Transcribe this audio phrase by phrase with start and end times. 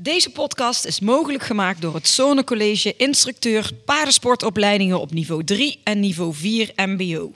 [0.00, 6.00] Deze podcast is mogelijk gemaakt door het Zone College Instructeur Paardensportopleidingen op niveau 3 en
[6.00, 7.32] niveau 4 MBO.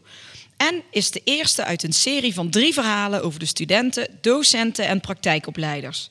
[0.56, 5.00] En is de eerste uit een serie van drie verhalen over de studenten, docenten en
[5.00, 6.10] praktijkopleiders.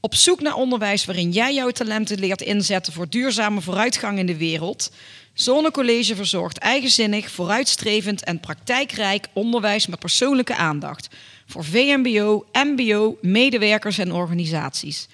[0.00, 4.36] Op zoek naar onderwijs waarin jij jouw talenten leert inzetten voor duurzame vooruitgang in de
[4.36, 4.90] wereld.
[5.34, 11.08] Zone College verzorgt eigenzinnig, vooruitstrevend en praktijkrijk onderwijs met persoonlijke aandacht.
[11.46, 15.08] Voor VMBO, MBO, medewerkers en organisaties.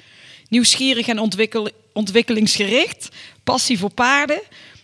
[0.50, 3.08] Nieuwsgierig en ontwikkel ontwikkelingsgericht,
[3.44, 4.40] passie voor paarden,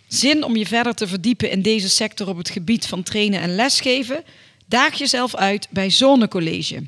[0.09, 3.55] zin om je verder te verdiepen in deze sector op het gebied van trainen en
[3.55, 4.25] lesgeven.
[4.67, 6.83] Daag jezelf uit bij Zone College.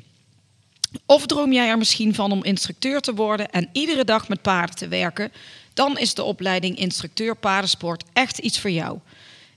[1.05, 4.75] Of droom jij er misschien van om instructeur te worden en iedere dag met paarden
[4.75, 5.31] te werken?
[5.73, 8.99] Dan is de opleiding Instructeur Paardensport echt iets voor jou.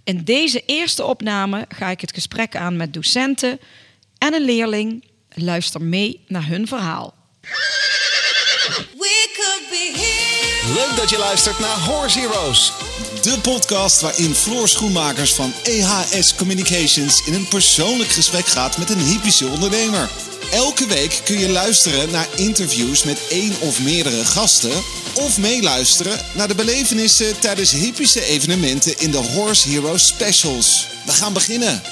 [0.05, 3.61] In deze eerste opname ga ik het gesprek aan met docenten
[4.19, 5.05] en een leerling.
[5.35, 7.15] Luister mee naar hun verhaal.
[10.67, 12.73] Leuk dat je luistert naar Horse Heroes.
[13.23, 18.99] De podcast waarin Floor Schoenmakers van EHS Communications in een persoonlijk gesprek gaat met een
[18.99, 20.11] hypische ondernemer.
[20.53, 24.83] Elke week kun je luisteren naar interviews met één of meerdere gasten.
[25.15, 30.87] Of meeluisteren naar de belevenissen tijdens hypische evenementen in de Horse Heroes Specials.
[31.07, 31.83] We gaan beginnen.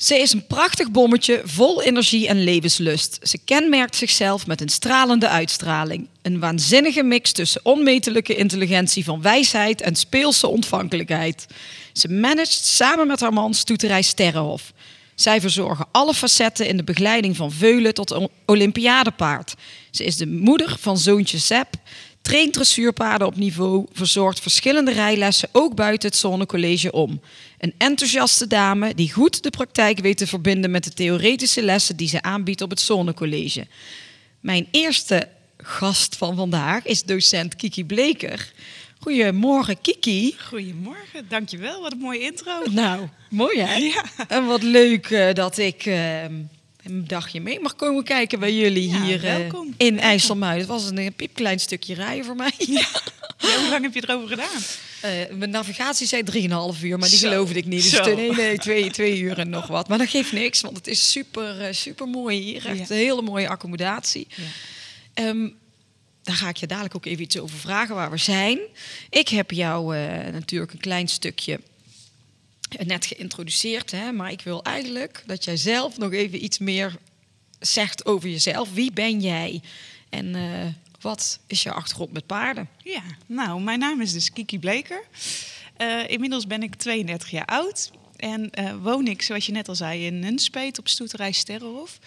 [0.00, 3.18] Ze is een prachtig bommetje vol energie en levenslust.
[3.22, 6.08] Ze kenmerkt zichzelf met een stralende uitstraling.
[6.22, 11.46] Een waanzinnige mix tussen onmetelijke intelligentie van wijsheid en speelse ontvankelijkheid.
[11.92, 14.72] Ze managt samen met haar man Stoeterij Sterrenhof.
[15.14, 19.54] Zij verzorgen alle facetten in de begeleiding van veulen tot o- Olympiadepaard.
[19.90, 21.74] Ze is de moeder van zoontje Sepp,
[22.22, 27.20] traint dressuurpaarden op niveau, verzorgt verschillende rijlessen ook buiten het zonnecollege om.
[27.58, 32.08] Een enthousiaste dame die goed de praktijk weet te verbinden met de theoretische lessen die
[32.08, 33.66] ze aanbiedt op het zonnecollege.
[34.40, 38.52] Mijn eerste gast van vandaag is docent Kiki Bleker.
[38.98, 40.34] Goedemorgen Kiki.
[40.48, 41.80] Goedemorgen, dankjewel.
[41.80, 42.62] Wat een mooie intro.
[42.70, 43.74] Nou, mooi hè?
[43.74, 44.04] Ja.
[44.28, 46.24] En wat leuk eh, dat ik eh,
[46.84, 49.74] een dagje mee mag komen kijken bij jullie Ja, hier eh, welkom.
[49.76, 50.60] in IJsselmuiden.
[50.60, 52.52] Het was een, een piepklein stukje rijden voor mij.
[52.58, 52.86] Ja,
[53.60, 54.60] hoe lang heb je erover gedaan?
[55.00, 56.22] Eh, mijn navigatie zei
[56.76, 57.28] 3,5 uur, maar die Zo.
[57.28, 57.82] geloofde ik niet.
[57.82, 58.14] Dus Zo.
[58.14, 59.88] nee, nee, twee, twee uur en nog wat.
[59.88, 62.66] Maar dat geeft niks, want het is super, eh, super mooi hier.
[62.66, 62.84] Echt Ja.
[62.88, 64.26] een hele mooie accommodatie.
[64.34, 64.42] Ja.
[65.14, 65.48] Ehm,
[66.22, 68.58] daar ga ik je dadelijk ook even iets over vragen waar we zijn.
[69.10, 71.60] Ik heb jou eh, natuurlijk een klein stukje
[72.78, 76.98] net geïntroduceerd, hè, maar ik wil eigenlijk dat jij zelf nog even iets meer
[77.60, 78.72] zegt over jezelf.
[78.72, 79.60] Wie ben jij
[80.08, 80.66] en eh,
[81.00, 82.68] wat is je achtergrond met paarden?
[82.84, 85.02] Ja, nou, mijn naam is dus Kiki Bleker.
[85.76, 87.90] Eh, inmiddels ben ik 32 jaar oud.
[88.16, 91.98] En eh, woon ik, zoals je net al zei, in Nunspeet op Stoeterij Sterrenhof.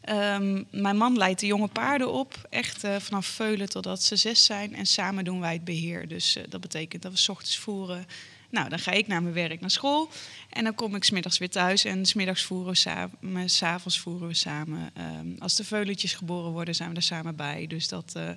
[0.00, 4.74] Ehm, mijn man leidt de jonge paarden op, echt vanaf veulen totdat ze zes zijn.
[4.74, 6.08] En samen doen wij het beheer.
[6.08, 8.06] Dus dat betekent dat we 's ochtends voeren.
[8.54, 10.10] Nou, dan ga ik naar mijn werk, naar school.
[10.50, 11.84] En dan kom ik smiddags weer thuis.
[11.84, 14.90] En smiddags voeren we samen, s'avonds voeren we samen.
[14.94, 17.66] Ehm, als de veuletjes geboren worden, zijn we er samen bij.
[17.66, 18.30] Dus dat, eh,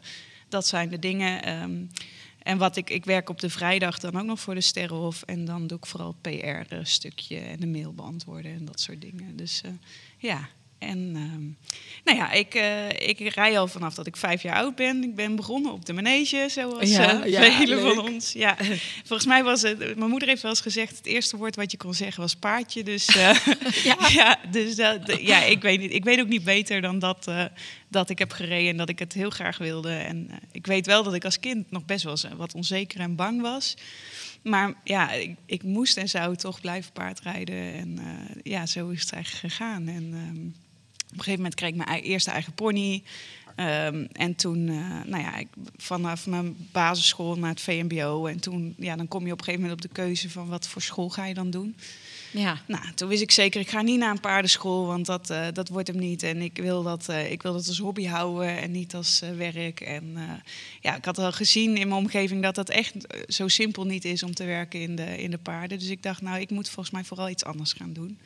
[0.50, 1.44] dat zijn de dingen.
[1.44, 1.86] Ehm,
[2.44, 5.22] en wat ik, ik werk op de vrijdag dan ook nog voor de Sterrenhof.
[5.22, 9.36] En dan doe ik vooral PR-stukje en de mail beantwoorden en dat soort dingen.
[9.36, 9.72] Dus eh,
[10.18, 10.50] ja.
[10.80, 11.44] En ehm,
[12.04, 15.04] nou ja, ik, eh, ik rij al vanaf dat ik vijf jaar oud ben.
[15.04, 17.96] Ik ben begonnen op de manege, zoals Ja, eh, ja, velen leuk.
[17.96, 18.32] van ons.
[18.34, 18.58] Ja.
[19.08, 21.78] Volgens mij was het, mijn moeder heeft wel eens gezegd, het eerste woord wat je
[21.78, 22.84] kon zeggen was paardje.
[22.84, 23.36] Dus, eh,
[24.14, 24.40] ja.
[24.52, 25.94] dus dat, de- ja, ik weet niet.
[25.94, 27.32] Ik weet ook niet beter dan dat,
[27.88, 29.92] dat ik heb gereden en dat ik het heel graag wilde.
[29.94, 33.42] En ik weet wel dat ik als kind nog best wel wat onzeker en bang
[33.42, 33.76] was.
[34.42, 37.74] Maar ja, ik, ik moest en zou toch blijven paardrijden.
[37.74, 38.00] En
[38.44, 39.88] ja, zo is het eigenlijk gegaan.
[39.88, 40.67] En ehm,
[41.12, 43.04] een gegeven moment kreeg ik mijn eerste eigen pony.
[43.56, 44.76] Ehm, en toen, eh,
[45.06, 45.48] nou ja, ik,
[45.78, 48.26] vanaf mijn basisschool naar het VMBO.
[48.26, 50.68] En toen, ja, dan kom je op een gegeven moment op de keuze van wat
[50.68, 51.76] voor school ga je dan doen.
[52.32, 52.62] Ja.
[52.68, 55.70] Nou, toen wist ik zeker, ik ga niet naar een paardenschool, want dat, eh, dat
[55.70, 56.24] wordt hem niet.
[56.24, 59.30] En ik wil, dat, eh, ik wil dat als hobby houden en niet als eh,
[59.30, 59.82] werk.
[59.82, 60.22] En eh,
[60.82, 64.06] ja, ik had al gezien in mijn omgeving dat dat echt eh, zo simpel niet
[64.06, 65.80] is om te werken in de, in de paarden.
[65.80, 68.20] Dus ik dacht, nou, ik moet volgens mij vooral iets anders gaan doen.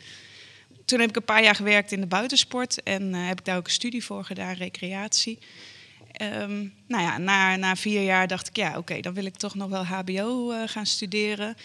[0.91, 3.57] Toen heb ik een paar jaar gewerkt in de buitensport en eh, heb ik daar
[3.57, 5.39] ook een studie voor gedaan, recreatie.
[6.11, 9.55] Ehm, nou ja, na, na vier jaar dacht ik, ja, oké, dan wil ik toch
[9.55, 11.55] nog wel HBO eh, gaan studeren.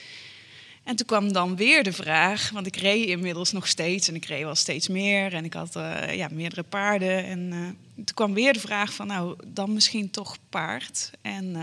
[0.84, 4.24] En toen kwam dan weer de vraag, want ik reed inmiddels nog steeds en ik
[4.24, 7.24] reed wel steeds meer en ik had eh, ja, meerdere paarden.
[7.24, 7.50] En
[7.94, 11.10] toen kwam weer de vraag van, nou, dan misschien toch paard.
[11.22, 11.56] En,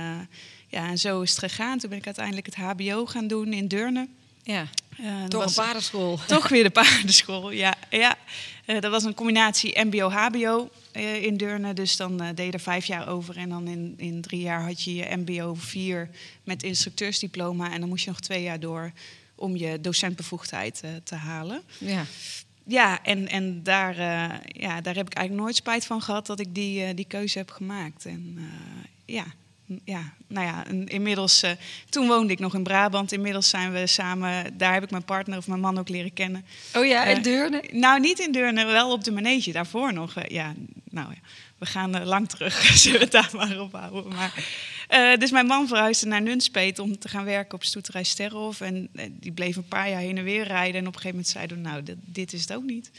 [0.68, 1.80] ja, en zo is het gegaan.
[1.80, 4.08] Toen ben ik uiteindelijk het HBO gaan doen in Deurne.
[4.44, 4.68] Ja,
[4.98, 6.20] Eh, was- een paardenschool.
[6.28, 7.74] Toch weer de paardenschool, ja.
[7.90, 8.16] ja.
[8.66, 11.74] Eh, dat was een combinatie MBO-HBO eh, in Deurne.
[11.74, 13.38] Dus dan deed je er vijf jaar over.
[13.38, 16.10] En dan in, in drie jaar had je je MBO 4
[16.44, 17.72] met instructeursdiploma.
[17.72, 18.92] En dan moest je nog twee jaar door
[19.36, 21.62] om je docentbevoegdheid te halen.
[21.78, 22.06] Ja.
[22.66, 23.96] Ja, en, en daar,
[24.48, 27.50] ja, daar heb ik eigenlijk nooit spijt van gehad dat ik die, die keuze heb
[27.52, 28.06] gemaakt.
[28.06, 28.40] En
[29.06, 29.26] ja,
[29.86, 31.52] ja, nou ja, inmiddels, eh,
[31.90, 33.12] toen woonde ik nog in Brabant.
[33.12, 36.46] Inmiddels zijn we samen, daar heb ik mijn partner of mijn man ook leren kennen.
[36.76, 37.64] Oh ja, in Eh, Deurne?
[37.72, 39.52] Nou, niet in Deurne, wel op de manege.
[39.52, 40.16] Daarvoor nog.
[40.16, 40.54] eh, ja,
[40.90, 41.20] nou ja,
[41.58, 42.54] we gaan lang terug.
[42.82, 44.14] Zullen we het daar maar op houden.
[44.16, 44.34] Maar,
[45.20, 48.62] dus mijn man verhuisde naar Nunspeet om te gaan werken op Stoeterij Sterrenhof.
[48.62, 50.82] En die bleef een paar jaar heen en weer rijden.
[50.82, 52.92] En op een gegeven moment zeiden we, nou, dit, dit is het ook niet.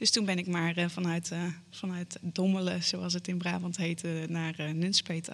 [0.00, 4.24] Dus toen ben ik maar eh, vanuit, eh, vanuit Dommelen, zoals het in Brabant heette,
[4.28, 5.28] naar eh, Nunspeet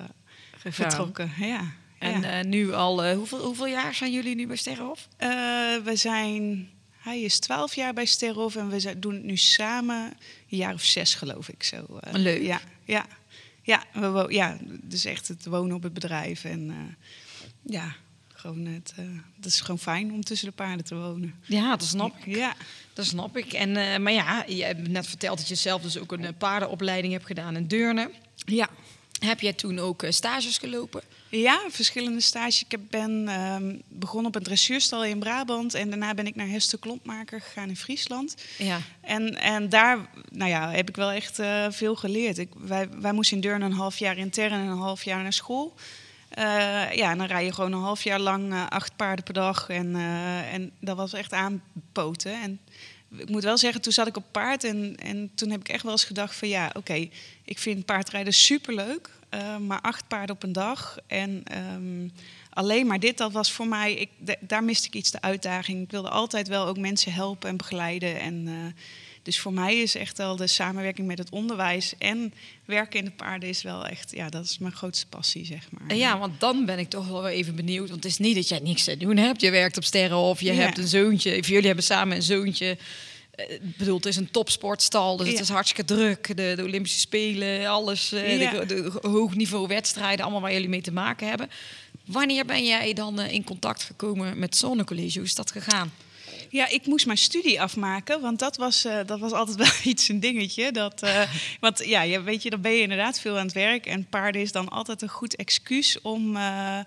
[0.57, 1.31] vertrokken.
[1.39, 2.43] Ja, En ja.
[2.43, 5.09] nu al, hoeveel, hoeveel jaar zijn jullie nu bij Sterrenhof?
[5.85, 6.69] We zijn,
[6.99, 10.03] hij is 12 jaar bij Sterhof en we zijn- doen het nu samen
[10.51, 11.63] een jaar of zes, geloof ik.
[11.63, 11.87] Zo.
[12.13, 12.43] Leuk.
[12.43, 13.07] Ja, ja,
[13.63, 16.45] ja, we ja, dus echt het wonen op het bedrijf.
[16.45, 16.97] En
[17.63, 17.95] ja,
[18.39, 19.05] gewoon het, eh,
[19.37, 21.35] het is gewoon fijn om tussen de paarden te wonen.
[21.43, 22.35] Ja, dat snap ik.
[22.37, 22.55] Ja,
[22.93, 23.53] Dat snap ik.
[23.53, 26.33] En, eh, maar ja, je hebt net verteld dat je zelf dus ook een eh,
[26.39, 28.11] paardenopleiding hebt gedaan in Deurne.
[28.47, 28.69] ja.
[29.17, 31.03] Heb jij toen ook stages gelopen?
[31.31, 32.63] Ja, verschillende stages.
[32.65, 35.75] Ik heb- ben ehm, begonnen op een dressuurstal in Brabant.
[35.75, 38.35] En daarna ben ik naar Hester Klompmaker gegaan in Friesland.
[38.59, 38.79] Ja.
[39.01, 39.99] En, en daar
[40.33, 41.41] nou ja, heb ik wel echt
[41.71, 42.39] veel geleerd.
[42.39, 45.33] Ik, wij, wij moesten in Deurne een half jaar intern en een half jaar naar
[45.33, 45.75] school.
[46.29, 49.35] Eh, ja, en dan rij je gewoon een half jaar lang eh, acht paarden per
[49.35, 49.69] dag.
[49.69, 52.43] En, eh, en dat was echt aanpoten.
[52.43, 52.61] En
[53.17, 54.65] ik moet wel zeggen, toen zat ik op paard.
[54.65, 57.09] En, en toen heb ik echt wel eens gedacht van ja, oké,
[57.45, 59.11] ik vind paardrijden superleuk.
[59.61, 60.99] maar acht paarden op een dag.
[61.07, 62.09] En ehm,
[62.51, 65.83] alleen maar dit, dat was voor mij, ik, da- daar miste ik iets de uitdaging.
[65.83, 68.21] Ik wilde altijd wel ook mensen helpen en begeleiden.
[68.21, 68.49] En,
[69.27, 72.35] dus voor mij is echt wel de samenwerking met het onderwijs en
[72.65, 75.97] werken in de paarden is wel echt, ja, dat is mijn grootste passie, zeg maar.
[75.97, 77.89] Ja, want dan ben ik toch wel even benieuwd.
[77.91, 79.41] Want het is niet dat jij niks te doen hebt.
[79.41, 80.61] Je werkt op Sterrenhof, je Ja.
[80.61, 81.39] hebt een zoontje.
[81.39, 82.67] Of jullie hebben samen een zoontje.
[83.31, 86.37] Eh, Ik bedoel, het is een topsportstal, dus het is hartstikke druk.
[86.37, 88.51] De, de Olympische Spelen, alles, eh, Ja.
[88.51, 91.51] de, de hoogniveau wedstrijden, allemaal waar jullie mee te maken hebben.
[92.05, 95.19] Wanneer ben jij dan eh, in contact gekomen met Zonnecollege?
[95.19, 95.93] Hoe is dat gegaan?
[96.57, 100.09] Ja, ik moest mijn studie afmaken, want dat was, eh, dat was altijd wel iets
[100.09, 100.73] een dingetje.
[100.73, 101.31] Dat, eh,
[101.61, 103.87] want ja, je, weet je, dan ben je inderdaad veel aan het werk.
[103.87, 106.79] En paarden is dan altijd een goed excuus om, eh,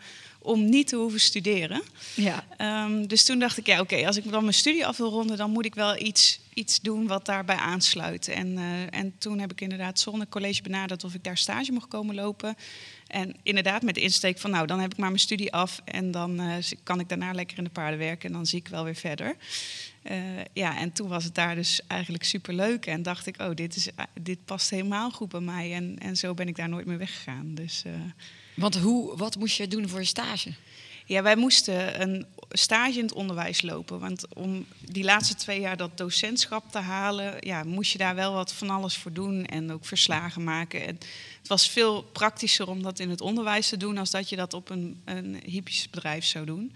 [0.42, 1.82] om niet te hoeven studeren.
[2.16, 2.46] Ja.
[2.58, 5.38] Ehm, dus toen dacht ik, ja, oké, als ik dan mijn studie af wil ronden,
[5.38, 8.28] dan moet ik wel iets, iets doen wat daarbij aansluit.
[8.28, 8.58] En,
[8.90, 12.56] en toen heb ik inderdaad Zonnecollege benaderd of ik daar stage mocht komen lopen.
[13.10, 16.12] En inderdaad met de insteek van, nou, dan heb ik maar mijn studie af en
[16.12, 18.84] dan eh, kan ik daarna lekker in de paarden werken en dan zie ik wel
[18.84, 19.36] weer verder.
[20.02, 20.18] Eh,
[20.54, 23.90] ja, en toen was het daar dus eigenlijk superleuk en dacht ik, oh, dit, is,
[24.22, 25.74] dit past helemaal goed bij mij.
[25.74, 27.56] En, en zo ben ik daar nooit meer weggegaan.
[27.56, 27.94] Dus, eh,
[28.54, 30.54] Want hoe, wat moest je doen voor je stage?
[31.10, 34.00] Ja, wij moesten een stage in het onderwijs lopen.
[34.00, 38.34] Want om die laatste twee jaar dat docentschap te halen, ja, moest je daar wel
[38.34, 40.88] wat van alles voor doen en ook verslagen maken.
[40.88, 40.98] En
[41.40, 44.54] het was veel praktischer om dat in het onderwijs te doen, als dat je dat
[44.54, 46.74] op een, een hippisch bedrijf zou doen.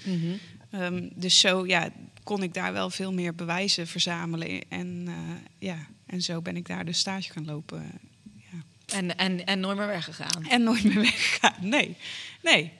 [0.72, 1.90] Ehm, dus zo ja,
[2.24, 4.70] kon ik daar wel veel meer bewijzen verzamelen.
[4.70, 5.14] En, eh,
[5.60, 8.00] ja, en zo ben ik daar dus stage gaan lopen.
[8.36, 8.64] Ja.
[8.98, 10.46] En, en, en nooit meer weggegaan.
[10.50, 11.56] En nooit meer weggegaan.
[11.60, 11.96] Nee,
[12.42, 12.72] nee.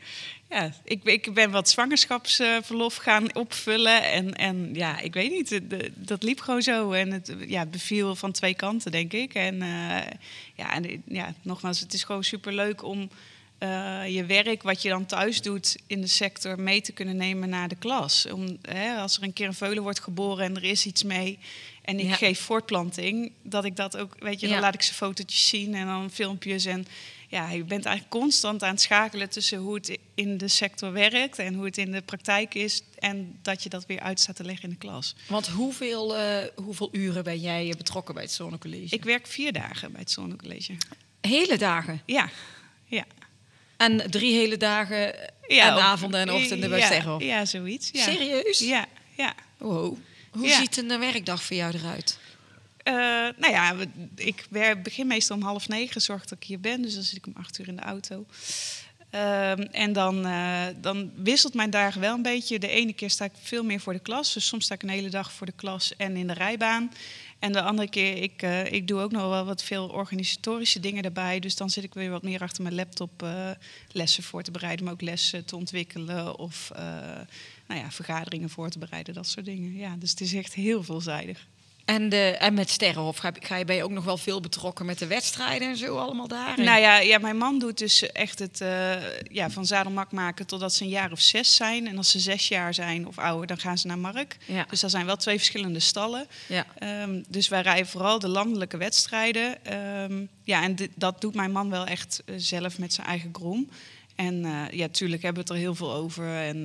[0.54, 4.04] Ja, ik, ik ben wat zwangerschapsverlof gaan opvullen.
[4.04, 6.92] En, en ja, ik weet niet, de- dat liep gewoon zo.
[6.92, 9.34] En het ja, beviel van twee kanten, denk ik.
[9.34, 9.68] En eh,
[10.56, 13.10] ja, en, ja, nogmaals, het is gewoon superleuk om
[13.58, 17.50] eh, je werk, wat je dan thuis doet in de sector, mee te kunnen nemen
[17.50, 18.28] naar de klas.
[18.32, 21.40] Om, hè, als er een keer een veulen wordt geboren en er is iets mee...
[21.82, 22.16] en ik Ja.
[22.16, 24.62] geef voortplanting, dat ik dat ook, weet je, dan Ja.
[24.62, 26.66] laat ik ze fotootjes zien en dan filmpjes.
[26.66, 26.86] En
[27.34, 31.40] ja, je bent eigenlijk constant aan het schakelen tussen hoe het in de sector werkt
[31.40, 32.82] en hoe het in de praktijk is.
[33.00, 35.16] En dat je dat weer uit staat te leggen in de klas.
[35.28, 38.96] Want hoeveel, eh, hoeveel uren ben jij betrokken bij het Zonnecollege?
[38.96, 40.74] Ik werk vier dagen bij het Zonnecollege.
[41.22, 42.02] Hele dagen.
[42.06, 42.30] Ja,
[42.86, 43.06] ja.
[43.78, 45.16] En drie hele dagen
[45.48, 47.24] ja en op- avonden en ochtenden bij ja, Sterrenhof.
[47.24, 47.90] Ja, zoiets.
[47.92, 48.04] Ja.
[48.04, 48.60] Serieus?
[48.60, 48.86] Ja,
[49.18, 49.34] ja.
[49.58, 49.98] Wow.
[50.32, 52.18] Hoe ziet een werkdag voor jou eruit?
[52.84, 52.94] Eh,
[53.38, 53.76] nou ja,
[54.16, 54.48] ik
[54.84, 56.82] begin meestal om half negen, zorg dat ik hier ben.
[56.82, 58.26] Dus dan zit ik om acht uur in de auto.
[59.10, 62.60] Ehm, en dan, eh, dan wisselt mijn dagen wel een beetje.
[62.60, 64.34] De ene keer sta ik veel meer voor de klas.
[64.34, 66.92] Dus soms sta ik een hele dag voor de klas en in de rijbaan.
[67.40, 71.04] En de andere keer, ik, eh, ik doe ook nog wel wat veel organisatorische dingen
[71.04, 71.40] daarbij.
[71.40, 73.28] Dus dan zit ik weer wat meer achter mijn laptop
[73.92, 76.72] lessen voor te bereiden, maar ook lessen te ontwikkelen of
[77.68, 79.76] nou ja, vergaderingen voor te bereiden, dat soort dingen.
[79.76, 81.48] Ja, dus het is echt heel veelzijdig.
[81.86, 84.86] En, de, en met Sterrenhof ga, ga je, ben je ook nog wel veel betrokken
[84.86, 86.62] met de wedstrijden en zo allemaal daar?
[86.62, 90.74] Nou ja, ja, mijn man doet dus echt het eh, ja, van zadelmak maken totdat
[90.74, 91.88] ze een jaar of zes zijn.
[91.88, 94.38] En als ze zes jaar zijn of ouder, dan gaan ze naar Mark.
[94.46, 94.66] Ja.
[94.70, 96.28] Dus dat zijn wel twee verschillende stallen.
[96.48, 96.66] Ja.
[96.78, 99.66] Ehm, dus wij rijden vooral de landelijke wedstrijden.
[99.66, 103.30] Ehm, ja, en dit- dat doet mijn man wel echt eh, zelf met zijn eigen
[103.34, 103.70] groom.
[104.16, 106.36] En eh, ja, tuurlijk hebben we het er heel veel over.
[106.38, 106.58] En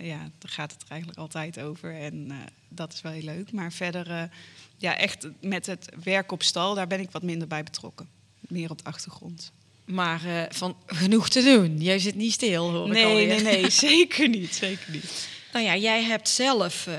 [0.00, 2.00] ja, daar gaat het er eigenlijk altijd over.
[2.00, 2.32] En
[2.68, 3.52] dat is wel heel leuk.
[3.52, 4.28] Maar verder,
[4.76, 8.08] ja, echt met het werk op stal, daar ben ik wat minder bij betrokken.
[8.40, 9.52] Meer op de achtergrond.
[9.84, 11.80] Maar eh, van genoeg te doen.
[11.80, 13.26] Jij zit niet stil, hoor ik Nee, alweer.
[13.26, 14.54] nee, nee, zeker niet.
[14.54, 15.28] Zeker niet.
[15.52, 16.96] Nou ja, jij hebt zelf eh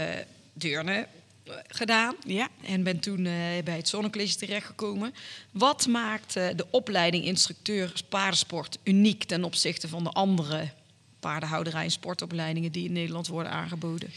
[0.54, 1.08] deurne
[1.44, 2.16] eh, gedaan.
[2.26, 2.48] Ja.
[2.64, 3.24] En bent toen
[3.64, 5.14] bij het Zonnecollege terechtgekomen.
[5.52, 10.70] Wat maakt de opleiding instructeur paardensport uniek ten opzichte van de andere
[11.20, 14.10] paardenhouderij en sportopleidingen die in Nederland worden aangeboden?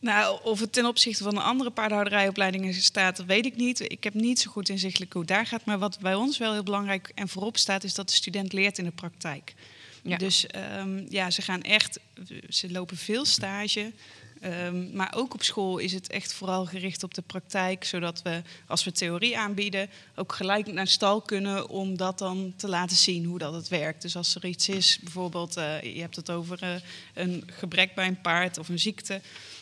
[0.00, 3.80] Nou, of het ten opzichte van de andere paardenhouderijopleidingen staat, dat weet ik niet.
[3.80, 5.64] Ik heb niet zo goed inzichtelijk hoe het daar gaat.
[5.64, 8.78] Maar wat bij ons wel heel belangrijk en voorop staat, is dat de student leert
[8.78, 9.54] in de praktijk.
[10.02, 10.16] Ja.
[10.16, 12.00] Dus ehm, ja, ze gaan echt,
[12.48, 13.92] ze lopen veel stage.
[14.40, 18.42] Ehm, maar ook op school is het echt vooral gericht op de praktijk, zodat we,
[18.66, 23.24] als we theorie aanbieden, ook gelijk naar stal kunnen om dat dan te laten zien
[23.24, 24.02] hoe dat het werkt.
[24.02, 26.74] Dus als er iets is, bijvoorbeeld eh, je hebt het over eh,
[27.14, 29.20] een gebrek bij een paard of een ziekte,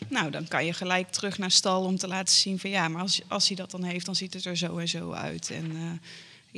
[0.08, 3.02] nou dan kan je gelijk terug naar stal om te laten zien van ja, maar
[3.02, 5.50] als, als hij dat dan heeft, dan ziet het er zo en zo uit.
[5.50, 6.08] En eh,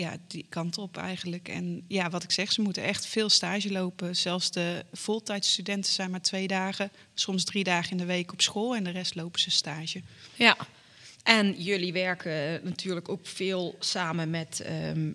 [0.01, 1.49] ja, die kant op eigenlijk.
[1.49, 4.17] En ja, wat ik zeg, ze moeten echt veel stage lopen.
[4.17, 8.77] Zelfs de voltijdstudenten zijn maar twee dagen, soms drie dagen in de week op school
[8.77, 10.03] en de rest lopen ze stage.
[10.35, 10.57] Ja.
[11.23, 15.13] En jullie werken natuurlijk ook veel samen met, ehm,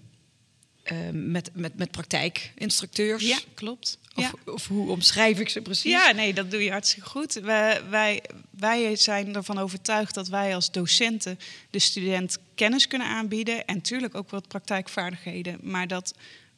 [0.86, 3.28] ehm, met, met, met praktijkinstructeurs.
[3.28, 3.98] Ja, klopt.
[4.16, 4.52] Of, ja.
[4.52, 5.92] of hoe omschrijf ik ze precies?
[5.92, 7.34] Ja, nee, dat doe je hartstikke goed.
[7.34, 11.40] Wij, wij, wij zijn ervan overtuigd dat wij als docenten
[11.70, 13.66] de student kennis kunnen aanbieden.
[13.66, 15.58] En natuurlijk ook wat praktijkvaardigheden.
[15.62, 16.14] Maar dat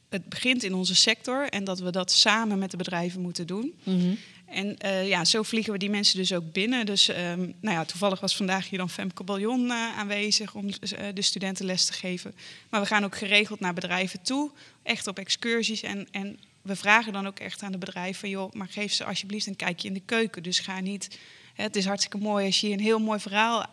[0.10, 3.74] het begint in onze sector en dat we dat samen met de bedrijven moeten doen.
[3.84, 4.14] Mhm.
[4.48, 6.86] En eh, ja, zo vliegen we die mensen dus ook binnen.
[6.86, 11.06] Dus ehm, nou ja, toevallig was vandaag hier dan Femke Baljon eh, aanwezig om eh,
[11.14, 12.36] de studenten les te geven.
[12.70, 14.52] Maar we gaan ook geregeld naar bedrijven toe,
[14.84, 15.82] echt op excursies.
[15.82, 19.48] En, en we vragen dan ook echt aan de bedrijven joh, maar geef ze alsjeblieft
[19.48, 20.44] een kijkje in de keuken.
[20.44, 21.20] Dus ga niet,
[21.54, 23.66] het is hartstikke mooi als je een heel mooi verhaal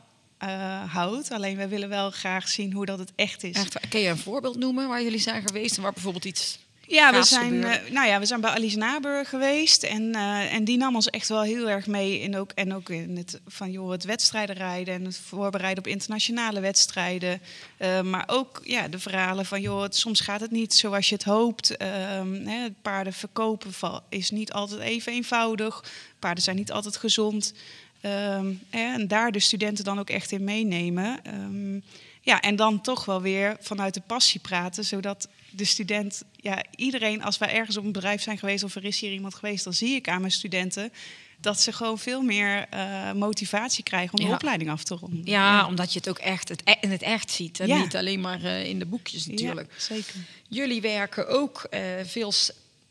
[0.87, 1.31] houdt.
[1.31, 3.57] Alleen wij willen wel graag zien hoe dat het echt is.
[3.57, 7.13] Echt, kun je een voorbeeld noemen waar jullie zijn geweest en waar bijvoorbeeld iets Ja,
[7.13, 9.83] we zijn, eh, nou ja, we zijn bij Alice Naburg geweest.
[9.83, 12.21] En, eh, en die nam ons echt wel heel erg mee.
[12.21, 15.91] In ook, en ook in het, van, joh, het wedstrijden rijden en het voorbereiden op
[15.91, 17.41] internationale wedstrijden.
[17.77, 21.15] Eh, maar ook ja, de verhalen van, joh, het, soms gaat het niet zoals je
[21.15, 21.77] het hoopt.
[21.77, 23.73] Ehm, hè, paarden verkopen
[24.09, 25.85] is niet altijd even eenvoudig.
[26.19, 27.55] Paarden zijn niet altijd gezond.
[28.01, 31.25] Ehm, hè, en daar de studenten dan ook echt in meenemen.
[31.25, 31.81] Ehm,
[32.25, 37.23] ja, en dan toch wel weer vanuit de passie praten, zodat de student, ja, iedereen,
[37.23, 39.73] als wij ergens op een bedrijf zijn geweest of er is hier iemand geweest, dan
[39.75, 40.93] zie ik aan mijn studenten
[41.41, 44.35] dat ze gewoon veel meer eh, motivatie krijgen om de Ja.
[44.35, 45.21] opleiding af te ronden.
[45.25, 47.61] Ja, omdat je het ook echt het, e- in het echt ziet.
[47.61, 47.79] En Ja.
[47.79, 49.69] niet alleen maar eh, in de boekjes natuurlijk.
[49.73, 50.15] Ja, zeker.
[50.49, 52.33] Jullie werken ook eh, veel,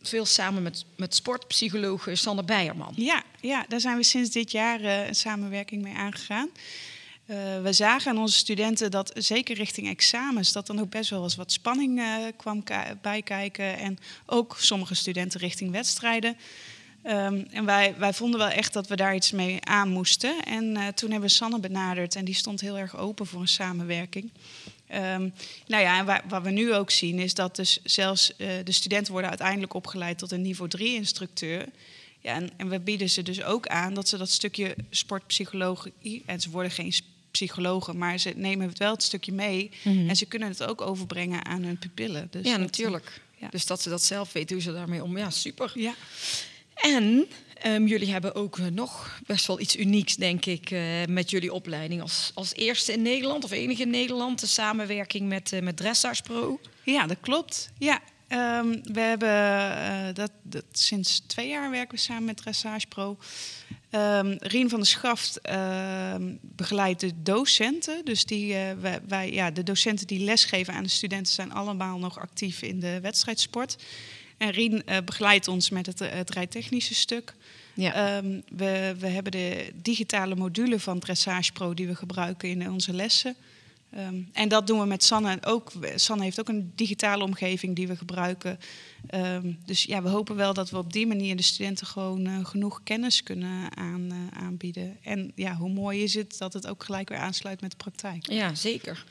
[0.01, 2.93] veel samen met, met sportpsycholoog Sander Beierman.
[2.95, 6.49] Ja, ja, daar zijn we sinds dit jaar een samenwerking mee aangegaan.
[7.25, 11.23] Eh, we zagen aan onze studenten dat zeker richting examens, dat dan ook best wel
[11.23, 13.77] eens wat spanning eh, kwam ka- bijkijken.
[13.77, 16.37] En ook sommige studenten richting wedstrijden.
[17.03, 20.43] Ehm, en wij, wij vonden wel echt dat we daar iets mee aan moesten.
[20.45, 23.47] En eh, toen hebben we Sanne benaderd en die stond heel erg open voor een
[23.47, 24.31] samenwerking.
[24.87, 25.29] Ehm,
[25.67, 29.11] nou ja, en wa- wat we nu ook zien is dat dus zelfs de studenten
[29.11, 31.67] worden uiteindelijk opgeleid tot een niveau 3 instructeur.
[32.19, 36.41] Ja, en, en we bieden ze dus ook aan dat ze dat stukje sportpsychologie, en
[36.41, 36.93] ze worden geen
[37.33, 39.71] psychologen, maar ze nemen het wel het stukje mee.
[39.83, 42.27] En ze kunnen het ook overbrengen aan hun pupillen.
[42.31, 43.21] Dus ja, dat- natuurlijk.
[43.37, 43.47] ja.
[43.49, 45.17] Dus dat ze dat zelf weten hoe ze daarmee om.
[45.17, 45.71] Ja, super.
[45.75, 45.93] Ja.
[46.75, 47.25] En
[47.61, 51.53] ehm, jullie hebben ook eh, nog best wel iets unieks, denk ik, eh, met jullie
[51.53, 52.01] opleiding.
[52.01, 56.21] Als, als eerste in Nederland of enige in Nederland, de samenwerking met, eh met Dressage
[56.21, 56.59] Pro.
[56.83, 57.69] Ja, dat klopt.
[57.77, 62.87] Ja, ehm, we hebben eh, dat, dat sinds twee jaar werken we samen met Dressage
[62.87, 63.17] Pro.
[63.93, 68.05] Ehm, Rien van der Schaft ehm, begeleidt de docenten.
[68.05, 71.97] Dus die, eh, wij, wij- ja, de docenten die lesgeven aan de studenten zijn allemaal
[71.99, 73.75] nog actief in de wedstrijdsport.
[74.37, 77.33] En Rien eh, begeleidt ons met het, het rijtechnische stuk.
[77.73, 77.93] Ja.
[77.93, 82.93] Ehm, we, we hebben de digitale module van Dressage Pro die we gebruiken in onze
[82.93, 83.35] lessen.
[83.95, 85.71] Ehm, en dat doen we met Sanne ook.
[85.95, 88.59] Sanne heeft ook een digitale omgeving die we gebruiken.
[89.07, 92.45] Ehm, dus ja, we hopen wel dat we op die manier de studenten gewoon eh,
[92.45, 94.97] genoeg kennis kunnen aan, eh, aanbieden.
[95.03, 98.31] En ja, hoe mooi is het dat het ook gelijk weer aansluit met de praktijk.
[98.31, 99.05] Ja, zeker.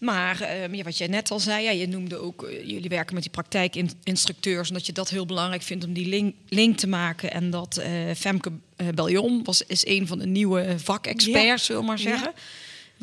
[0.00, 3.14] Maar ehm, ja, wat jij net al zei, ja, je noemde ook, eh, jullie werken
[3.14, 6.86] met die praktijkinstructeurs, en dat je dat heel belangrijk vindt om die link, link te
[6.86, 7.30] maken.
[7.32, 7.82] En dat
[8.16, 8.52] Femke
[8.94, 11.56] Beljon was, is een van de nieuwe vakexperts, Ja.
[11.56, 12.32] zullen we maar zeggen.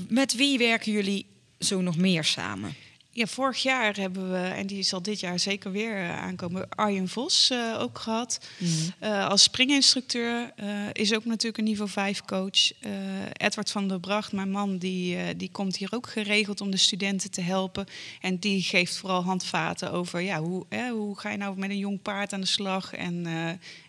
[0.10, 1.26] Met wie werken jullie
[1.60, 2.74] zo nog meer samen?
[3.14, 7.08] Ja, vorig jaar hebben we, en die zal dit jaar zeker weer eh, aankomen, Arjen
[7.08, 8.40] Vos eh, ook gehad.
[9.00, 10.54] Eh, als springinstructeur
[10.94, 12.72] is ook natuurlijk een niveau 5 coach.
[13.34, 17.32] Edward van der Bracht, mijn man, die, die komt hier ook geregeld om de studenten
[17.32, 17.86] te helpen.
[18.22, 22.02] En die geeft vooral handvaten over ja, hoe, hoe ga je nou met een jong
[22.02, 22.94] paard aan de slag.
[22.94, 23.26] En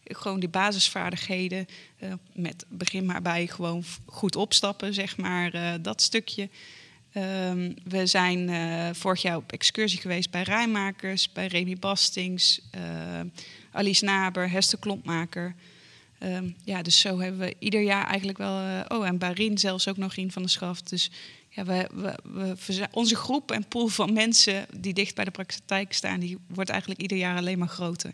[0.04, 1.66] gewoon die basisvaardigheden.
[2.32, 6.48] met begin maar bij gewoon goed opstappen, zeg maar, dat stukje.
[7.12, 12.80] Ehm, we zijn eh, vorig jaar op excursie geweest bij Rijmakers, bij Remy Bastings, eh,
[13.72, 15.54] Alice Naber, Hester Klompmaker.
[16.18, 18.58] Ehm, ja, dus zo hebben we ieder jaar eigenlijk wel...
[18.58, 20.90] eh, oh, en bij Rien zelfs ook nog Rien van de Schaft.
[20.90, 21.10] Dus
[21.54, 21.88] ja, we,
[22.22, 26.20] we, onze groep en pool van mensen die dicht bij de praktijk staan...
[26.20, 28.12] die wordt eigenlijk ieder jaar alleen maar groter.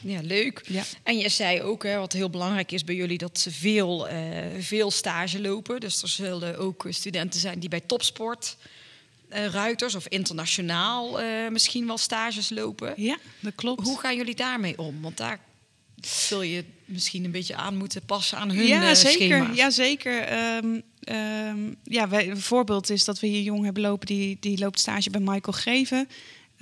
[0.00, 0.64] Ja, leuk.
[0.68, 0.82] Ja.
[1.02, 4.18] En je zei ook, hè, wat heel belangrijk is bij jullie, dat ze veel, eh,
[4.58, 5.80] veel stage lopen.
[5.80, 8.56] Dus er zullen ook studenten zijn die bij topsport,
[9.28, 12.94] eh, ruiters of internationaal eh, misschien wel stages lopen.
[12.96, 13.82] Ja, dat klopt.
[13.82, 15.00] Hoe gaan jullie daarmee om?
[15.00, 15.40] Want daar
[16.00, 19.12] zul je misschien een beetje aan moeten passen aan hun ja, zeker.
[19.12, 19.56] schema's.
[19.56, 20.22] Ja, zeker.
[20.22, 24.58] Ehm, ehm, ja, wij, een voorbeeld is dat we hier jong hebben lopen, die, die
[24.58, 26.08] loopt stage bij Michael Greven.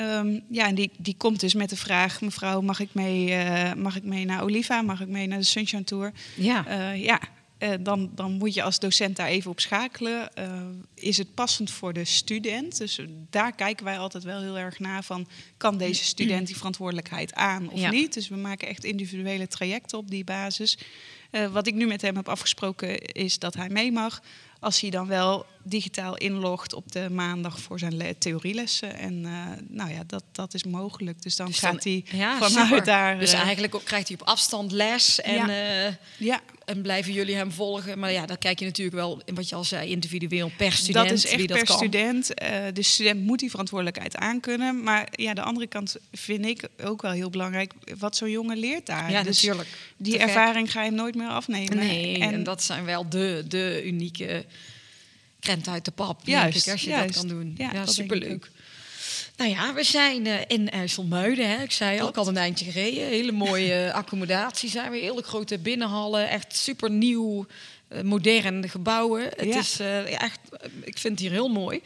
[0.00, 3.74] Ehm, ja, en die, die komt dus met de vraag: mevrouw, mag ik mee, eh,
[3.74, 4.82] mag ik mee naar Oliva?
[4.82, 6.12] Mag ik mee naar de Sunshine Tour?
[6.34, 6.66] Ja.
[6.66, 7.20] Eh, ja,
[7.58, 10.30] eh, dan, dan moet je als docent daar even op schakelen.
[10.94, 12.78] Is het passend voor de student?
[12.78, 15.28] Dus daar kijken wij altijd wel heel erg naar van...
[15.56, 17.90] kan deze student die verantwoordelijkheid aan of Ja.
[17.90, 18.14] niet?
[18.14, 20.78] Dus we maken echt individuele trajecten op die basis.
[21.30, 24.20] Eh, wat ik nu met hem heb afgesproken is dat hij mee mag...
[24.60, 28.94] als hij dan wel digitaal inlogt op de maandag voor zijn le- theorielessen.
[28.98, 29.32] En eh,
[29.68, 31.22] nou ja, dat, dat is mogelijk.
[31.22, 32.84] Dus dan Dus gaat hij ja, vanuit super.
[32.84, 33.18] daar...
[33.18, 35.48] Dus eh, eigenlijk ook, krijgt hij op afstand les en, Ja.
[35.86, 37.98] eh, ja, en blijven jullie hem volgen.
[37.98, 41.08] Maar ja, dan kijk je natuurlijk wel, in wat je al zei, individueel per student.
[41.08, 41.76] dat is echt dat per kan.
[41.76, 42.26] student.
[42.74, 44.82] De student moet die verantwoordelijkheid aankunnen.
[44.82, 48.86] Maar ja, de andere kant vind ik ook wel heel belangrijk wat zo'n jongen leert
[48.86, 49.10] daar.
[49.10, 49.68] Ja, dus natuurlijk.
[49.96, 50.28] Die Te gek.
[50.28, 51.76] ervaring ga je hem nooit meer afnemen.
[51.76, 54.44] Nee, en, en dat zijn wel de, de unieke
[55.40, 57.14] krenten uit de pap, Juist, denk ik, als je juist.
[57.14, 57.54] dat kan doen.
[57.56, 58.50] Ja, superleuk.
[59.36, 61.48] Nou ja, we zijn eh, in IJsselmuiden.
[61.50, 61.62] Hè.
[61.62, 63.06] Ik zei al, ik had een eindje gereden.
[63.06, 64.98] Hele mooie eh, accommodatie zijn we.
[64.98, 66.28] Hele grote binnenhallen.
[66.28, 67.46] Echt super nieuw,
[67.88, 69.22] eh, modern gebouwen.
[69.24, 69.58] Het Ja.
[69.58, 71.80] is eh, echt, eh, ik vind het hier heel mooi.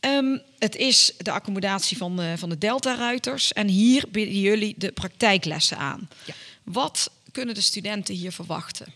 [0.00, 3.52] Ehm, het is de accommodatie van, eh, van de Delta-ruiters.
[3.52, 6.08] En hier bieden jullie de praktijklessen aan.
[6.24, 6.34] Ja.
[6.62, 8.86] Wat kunnen de studenten hier verwachten?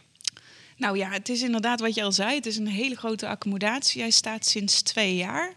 [0.77, 2.35] Nou ja, het is inderdaad wat je al zei.
[2.35, 4.01] Het is een hele grote accommodatie.
[4.01, 5.55] Hij staat sinds twee jaar.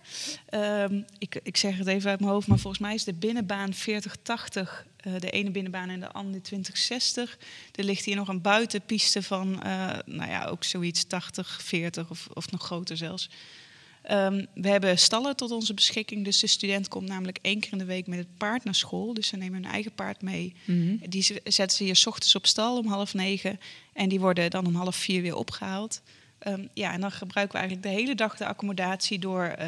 [0.50, 3.74] Ehm, ik, ik zeg het even uit mijn hoofd, maar volgens mij is de binnenbaan
[3.74, 4.86] 4080.
[5.00, 7.38] eh, de ene binnenbaan en de andere 2060.
[7.76, 12.28] Er ligt hier nog een buitenpiste van, eh, nou ja, ook zoiets 80, 40 of,
[12.34, 13.30] of nog groter zelfs.
[14.10, 16.26] Ehm, we hebben stallen tot onze beschikking.
[16.26, 19.14] Dus de student komt namelijk één keer in de week met het paard naar school.
[19.14, 20.54] Dus ze nemen hun eigen paard mee.
[21.10, 23.60] Die z- zetten ze hier 's ochtends op stal om half negen.
[23.94, 26.02] En die worden dan om half vier weer opgehaald.
[26.40, 29.68] Ehm, ja, en dan gebruiken we eigenlijk de hele dag de accommodatie door eh,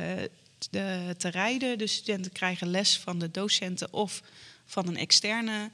[0.69, 1.77] de, te rijden.
[1.77, 4.21] De studenten krijgen les van de docenten of
[4.65, 5.69] van een externe.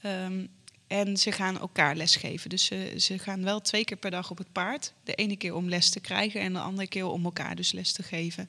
[0.00, 0.46] Ehm,
[0.86, 2.50] en ze gaan elkaar lesgeven.
[2.50, 4.92] Dus ze, ze gaan wel twee keer per dag op het paard.
[5.04, 7.92] De ene keer om les te krijgen en de andere keer om elkaar dus les
[7.92, 8.48] te geven.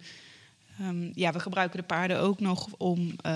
[0.79, 3.31] Ehm, ja, we gebruiken de paarden ook nog om, eh,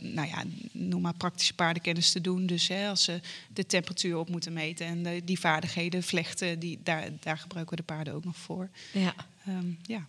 [0.00, 2.46] nou ja, noem maar praktische paardenkennis te doen.
[2.46, 3.20] Dus hè, als ze
[3.52, 7.82] de temperatuur op moeten meten en de- die vaardigheden vlechten, die, daar, daar gebruiken we
[7.86, 8.68] de paarden ook nog voor.
[8.92, 9.14] Ja.
[9.46, 10.06] Ehm, ja.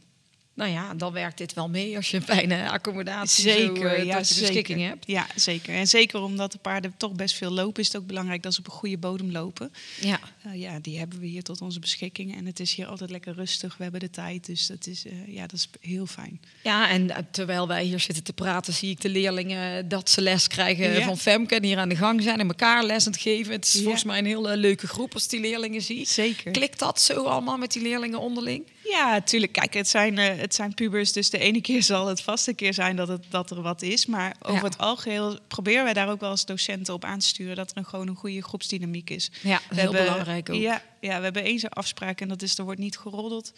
[0.60, 4.06] Nou ja, dan werkt dit wel mee als je een fijne accommodatie zo, Zeker, eh,
[4.06, 4.48] ja, tot je zeker.
[4.48, 5.08] beschikking hebt.
[5.08, 5.74] Ja, zeker.
[5.76, 8.60] En zeker omdat de paarden toch best veel lopen, is het ook belangrijk dat ze
[8.60, 9.72] op een goede bodem lopen.
[10.02, 10.20] Ja.
[10.44, 12.36] Eh, ja, die hebben we hier tot onze beschikking.
[12.36, 13.78] En het is hier altijd lekker rustig.
[13.78, 16.40] We hebben de tijd, dus dat is, eh, ja, dat is heel fijn.
[16.64, 20.22] ja, en eh, terwijl wij hier zitten te praten, zie ik de leerlingen dat ze
[20.22, 21.06] les krijgen Ja.
[21.06, 23.52] van Femke en hier aan de gang zijn en elkaar les aan het geven.
[23.54, 23.82] Het is Ja.
[23.82, 26.08] volgens mij een hele leuke groep als die leerlingen zie.
[26.08, 26.52] Zeker.
[26.52, 28.64] Klikt dat zo allemaal met die leerlingen onderling?
[28.84, 29.52] Ja, natuurlijk.
[29.52, 32.56] Kijk, het zijn, eh, het zijn pubers, dus de ene keer zal het vast een
[32.56, 34.06] keer zijn dat, het, dat er wat is.
[34.06, 34.64] Maar over Ja.
[34.68, 37.78] het algeheel proberen wij daar ook wel als docenten op aan te sturen dat er
[37.78, 39.32] een, gewoon een goede groepsdynamiek is.
[39.42, 40.56] Ja, dat is We heel hebben- belangrijk ook.
[40.62, 43.54] Ja, ja, we hebben één zo'n afspraak en dat is er wordt niet geroddeld.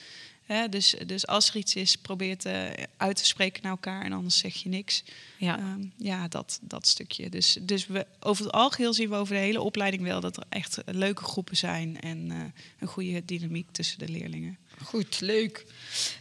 [0.45, 2.53] Hè, dus, dus als er iets is, probeer het eh,
[2.97, 5.03] uit te spreken naar elkaar en anders zeg je niks.
[5.38, 5.57] Ja.
[5.57, 7.29] Ehm, ja dat, dat stukje.
[7.29, 10.43] Dus, dus we, over het algeheel zien we over de hele opleiding wel dat er
[10.49, 12.38] echt leuke groepen zijn en eh,
[12.79, 14.57] een goede dynamiek tussen de leerlingen.
[14.84, 15.65] Goed, leuk.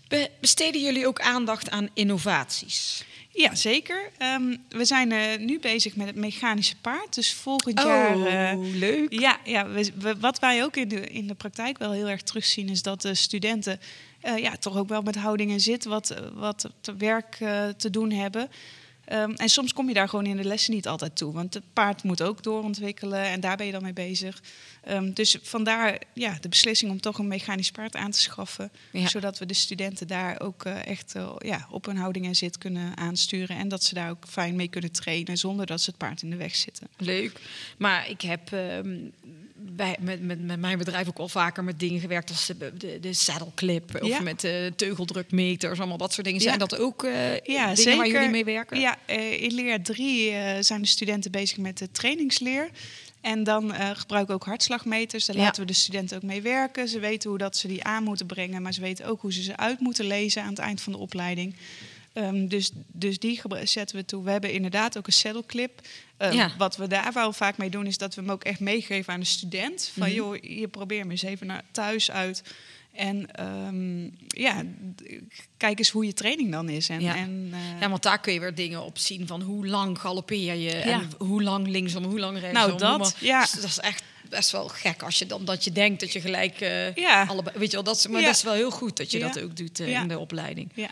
[0.08, 3.04] Be- besteden jullie ook aandacht aan innovaties?
[3.32, 4.10] Ja, zeker.
[4.18, 7.14] Ehm, we zijn eh, nu bezig met het mechanische paard.
[7.14, 8.26] Dus volgend Oh, jaar.
[8.26, 9.12] eh, leuk.
[9.20, 12.22] Ja, ja we, we- wat wij ook in de, in de praktijk wel heel erg
[12.22, 13.80] terugzien, is dat de studenten
[14.20, 17.36] eh, ja, toch ook wel met houding en zit wat, wat te werk
[17.76, 18.50] te doen hebben.
[19.10, 21.32] Ehm, en soms kom je daar gewoon in de lessen niet altijd toe.
[21.32, 24.42] Want het paard moet ook doorontwikkelen en daar ben je dan mee bezig.
[24.82, 28.70] Ehm, dus vandaar ja, de beslissing om toch een mechanisch paard aan te schaffen.
[28.92, 29.08] Ja.
[29.08, 32.58] Zodat we de studenten daar ook eh, echt eh, ja, op hun houding en zit
[32.58, 33.56] kunnen aansturen.
[33.56, 36.30] En dat ze daar ook fijn mee kunnen trainen zonder dat ze het paard in
[36.30, 36.86] de weg zitten.
[36.96, 37.40] Leuk.
[37.78, 38.98] Maar ik heb ehm,
[39.62, 42.98] bij, met, met, met mijn bedrijf ook al vaker met dingen gewerkt als de, de,
[43.00, 44.20] de saddle clip of Ja.
[44.20, 46.40] met de teugeldrukmeters, allemaal dat soort dingen.
[46.40, 46.58] Zijn Ja.
[46.66, 47.96] dat ook eh, Ja, dingen zeker.
[47.96, 48.80] waar jullie mee werken?
[48.80, 52.70] Ja, eh, in leer 3 zijn de studenten bezig met de trainingsleer.
[53.20, 55.24] En dan eh, gebruiken we ook hartslagmeters.
[55.26, 56.88] Daar laten we de studenten ook mee werken.
[56.88, 59.42] Ze weten hoe dat ze die aan moeten brengen, maar ze weten ook hoe ze
[59.42, 61.54] ze uit moeten lezen aan het eind van de opleiding.
[62.12, 64.24] Ehm, dus, dus die zetten we toe.
[64.24, 65.80] We hebben inderdaad ook een saddle clip.
[66.16, 66.50] Ehm, Ja.
[66.58, 69.20] Wat we daar wel vaak mee doen, is dat we hem ook echt meegeven aan
[69.20, 69.90] de student.
[69.98, 70.16] Van Mhm.
[70.16, 72.42] joh, hier probeer hem eens even naar thuis uit.
[72.94, 74.64] En ehm, ja,
[75.56, 76.88] kijk eens hoe je training dan is.
[76.88, 77.16] En, Ja.
[77.16, 80.54] en, eh, Ja, want daar kun je weer dingen op zien van hoe lang galoppeer
[80.54, 80.80] je Ja.
[80.82, 82.66] en hoe lang linksom, hoe lang rechtsom.
[82.66, 83.40] Nou, dat, maar- ja.
[83.40, 86.20] Dus dat is echt best wel gek als je dan dat je denkt dat je
[86.20, 87.24] gelijk eh, Ja.
[87.28, 88.26] allebei, weet je wel, dat maar Ja.
[88.26, 90.70] dat is wel heel goed dat je dat ook doet eh, in de opleiding.
[90.74, 90.88] ja.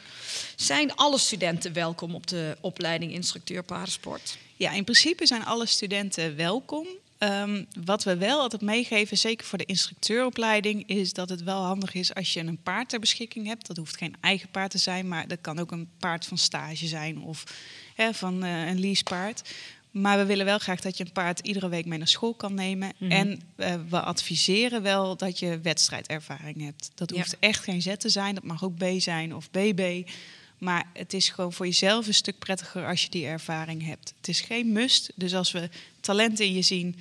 [0.60, 4.38] Zijn alle studenten welkom op de opleiding instructeur paardensport?
[4.56, 6.86] ja, in principe zijn alle studenten welkom.
[7.18, 11.94] Ehm, wat we wel altijd meegeven, zeker voor de instructeuropleiding, is dat het wel handig
[11.94, 13.66] is als je een paard ter beschikking hebt.
[13.66, 16.86] Dat hoeft geen eigen paard te zijn, maar dat kan ook een paard van stage
[16.86, 17.44] zijn of
[17.94, 19.54] hè, van eh, een leasepaard.
[19.90, 22.54] Maar we willen wel graag dat je een paard iedere week mee naar school kan
[22.54, 22.92] nemen.
[22.98, 23.10] Mhm.
[23.10, 26.90] En eh, we adviseren wel dat je wedstrijdervaring hebt.
[26.94, 27.16] Dat Ja.
[27.16, 30.08] hoeft echt geen Z te zijn, dat mag ook B zijn of BB.
[30.58, 34.14] Maar het is gewoon voor jezelf een stuk prettiger als je die ervaring hebt.
[34.16, 35.12] Het is geen must.
[35.14, 35.68] Dus als we
[36.00, 36.96] talent in je zien,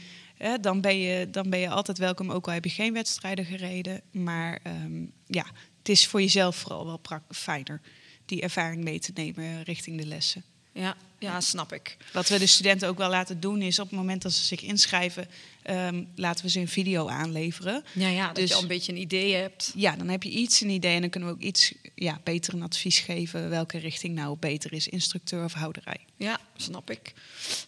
[0.61, 2.31] dan, ben je, dan ben je altijd welkom.
[2.31, 4.01] Ook al heb je geen wedstrijden gereden.
[4.11, 5.45] Maar ehm, ja,
[5.77, 7.81] het is voor jezelf vooral wel fijner.
[8.25, 10.43] Die ervaring mee te nemen richting de lessen.
[10.77, 11.97] Ja, ja snap ik.
[12.13, 14.61] Wat we de studenten ook wel laten doen is op het moment dat ze zich
[14.61, 15.27] inschrijven,
[15.61, 17.83] ehm, laten we ze een video aanleveren.
[17.93, 19.71] Ja, ja dat Dus- je al een beetje een idee hebt.
[19.75, 22.53] Ja, dan heb je iets een idee en dan kunnen we ook iets ja, beter
[22.53, 25.99] een advies geven welke richting nou beter is, instructeur of houderij.
[26.17, 27.13] Ja, snap ik.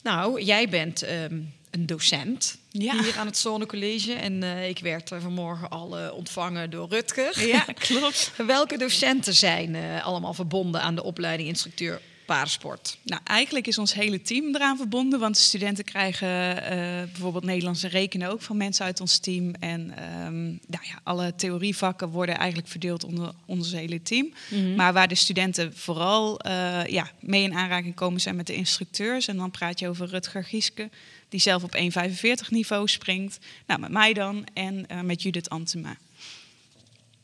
[0.03, 1.39] Nou, jij bent ehm,
[1.71, 3.01] een docent Ja.
[3.03, 4.13] hier aan het Zonnecollege.
[4.13, 7.47] En eh, ik werd er vanmorgen al eh, ontvangen door Rutger.
[7.47, 8.31] Ja, klopt.
[8.47, 12.97] Welke docenten zijn eh, allemaal verbonden aan de opleiding instructeur paardensport?
[13.03, 16.77] Nou, eigenlijk is ons hele team eraan verbonden, want de studenten krijgen eh,
[17.11, 19.53] bijvoorbeeld Nederlands en rekenen ook van mensen uit ons team.
[19.59, 24.33] En ehm, nou ja, alle theorievakken worden eigenlijk verdeeld onder ons hele team.
[24.75, 29.27] Maar waar de studenten vooral eh, ja, mee in aanraking komen zijn met de instructeurs.
[29.27, 30.89] En dan praat je over Rutger Gieske,
[31.29, 33.39] die zelf op 1,45 niveau springt.
[33.65, 35.97] Nou, met mij dan en eh, met Judith Antema.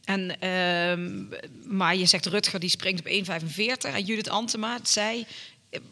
[0.06, 1.24] En, ehm,
[1.78, 5.26] maar je zegt Rutger die springt op 1,45 en Judith Antema, zij,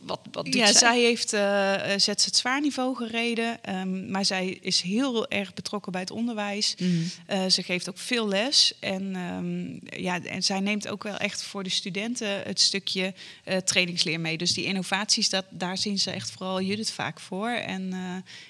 [0.02, 0.74] wat, wat doet Ja, zij?
[0.74, 5.92] zij heeft eh, eh, ZZ zwaar niveau gereden, ehm, maar zij is heel erg betrokken
[5.92, 6.76] bij het onderwijs.
[6.78, 6.92] Mhm.
[7.26, 11.44] Eh, ze geeft ook veel les en, ehm, ja, en zij neemt ook wel echt
[11.44, 14.38] voor de studenten het stukje eh, trainingsleer mee.
[14.38, 17.50] Dus die innovaties, dat, daar zien ze echt vooral Judith vaak voor.
[17.50, 17.94] En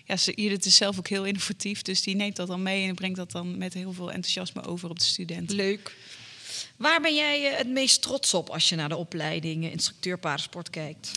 [0.05, 2.95] ja, ze, Judith is zelf ook heel innovatief, dus die neemt dat dan mee en
[2.95, 5.55] brengt dat dan met heel veel enthousiasme over op de studenten.
[5.55, 5.95] Leuk.
[6.77, 11.11] Waar ben jij het meest trots op als je naar de opleiding instructeur paardensport kijkt?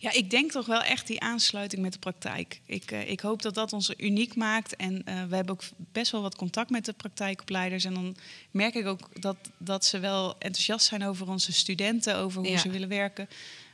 [0.00, 2.60] Ja, ik denk toch wel echt die aansluiting met de praktijk.
[2.66, 4.76] Ik, eh, ik hoop dat dat ons uniek maakt.
[4.76, 7.84] En eh, we hebben ook best wel wat contact met de praktijkopleiders.
[7.84, 8.16] En dan
[8.50, 12.58] merk ik ook dat, dat ze wel enthousiast zijn over onze studenten, over hoe Ja.
[12.58, 13.28] ze willen werken.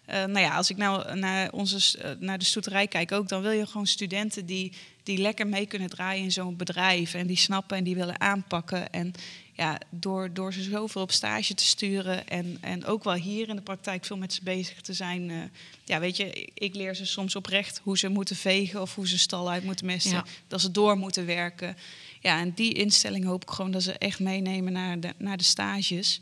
[0.04, 3.50] Eh, nou ja, als ik nou naar, onze, naar de stoeterij kijk ook, dan wil
[3.50, 7.14] je gewoon studenten die, die lekker mee kunnen draaien in zo'n bedrijf.
[7.14, 8.90] En die snappen en die willen aanpakken.
[8.92, 9.12] En
[9.56, 13.56] ja, door, door ze zoveel op stage te sturen en, en ook wel hier in
[13.56, 15.30] de praktijk veel met ze bezig te zijn.
[15.30, 15.36] eh,
[15.84, 19.08] ja, weet je, ik- ik leer ze soms oprecht hoe ze moeten vegen of hoe
[19.08, 20.12] ze stal uit moeten mesten.
[20.12, 20.24] Ja.
[20.48, 21.76] Dat ze door moeten werken.
[22.20, 25.44] ja, en die instelling hoop ik gewoon dat ze echt meenemen naar de, naar de
[25.44, 26.20] stages.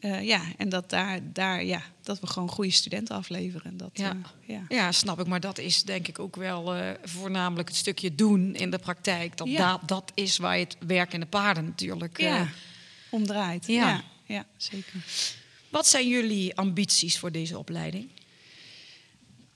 [0.00, 3.76] Eh, ja, en dat, daar, daar, ja, dat we gewoon goede studenten afleveren.
[3.76, 4.10] Dat, Ja.
[4.10, 4.16] eh,
[4.54, 4.62] ja.
[4.68, 5.26] Ja, snap ik.
[5.26, 9.36] Maar dat is denk ik ook wel eh, voornamelijk het stukje doen in de praktijk.
[9.36, 9.70] Dat, Ja.
[9.70, 12.20] dat, dat is waar je het werk in de paarden natuurlijk...
[12.20, 12.48] ja,
[13.10, 13.66] omdraait.
[13.66, 14.02] Ja.
[14.26, 14.92] Ja, zeker.
[15.68, 18.08] Wat zijn jullie ambities voor deze opleiding?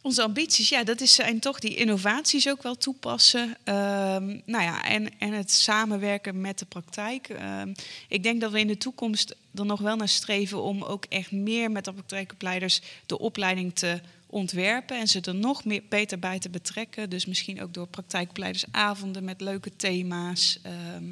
[0.05, 3.57] Onze ambities, ja, dat is, zijn toch die innovaties ook wel toepassen.
[3.65, 7.29] Ehm, nou ja, en, en het samenwerken met de praktijk.
[7.29, 7.75] Ehm,
[8.09, 11.33] ik denk dat we in de toekomst er nog wel naar streven om ook echt
[11.33, 16.39] meer met de praktijkopleiders de opleiding te ontwerpen en ze er nog meer beter bij
[16.39, 17.11] te betrekken.
[17.11, 20.59] Dus misschien ook door praktijkopleidersavonden met leuke thema's.
[20.63, 21.05] Ehm,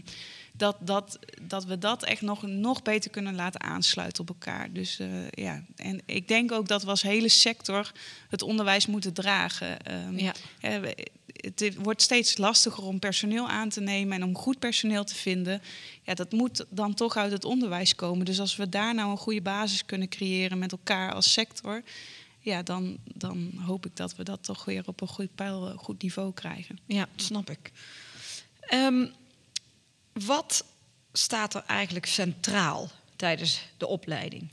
[0.62, 4.72] dat, dat, dat we dat echt nog, nog beter kunnen laten aansluiten op elkaar.
[4.72, 7.92] Dus eh, ja, en ik denk ook dat we als hele sector
[8.28, 9.80] het onderwijs moeten dragen.
[9.84, 10.32] Ehm, Ja.
[11.32, 15.62] het wordt steeds lastiger om personeel aan te nemen en om goed personeel te vinden.
[16.02, 18.24] Ja, dat moet dan toch uit het onderwijs komen.
[18.24, 21.82] Dus als we daar nou een goede basis kunnen creëren met elkaar als sector,
[22.38, 25.78] ja, dan, dan hoop ik dat we dat toch weer op een goed, peil, eh,
[25.78, 26.78] goed niveau krijgen.
[26.86, 27.70] Ja, snap ik.
[28.60, 29.06] Ehm,
[30.12, 30.64] wat
[31.12, 34.50] staat er eigenlijk centraal tijdens de opleiding?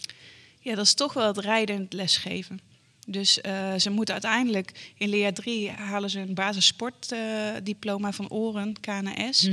[0.60, 2.60] Ja, dat is toch wel het rijden en het lesgeven.
[3.08, 9.50] Dus eh, ze moeten uiteindelijk in leer 3 halen ze een basissportdiploma van Oren, KNS.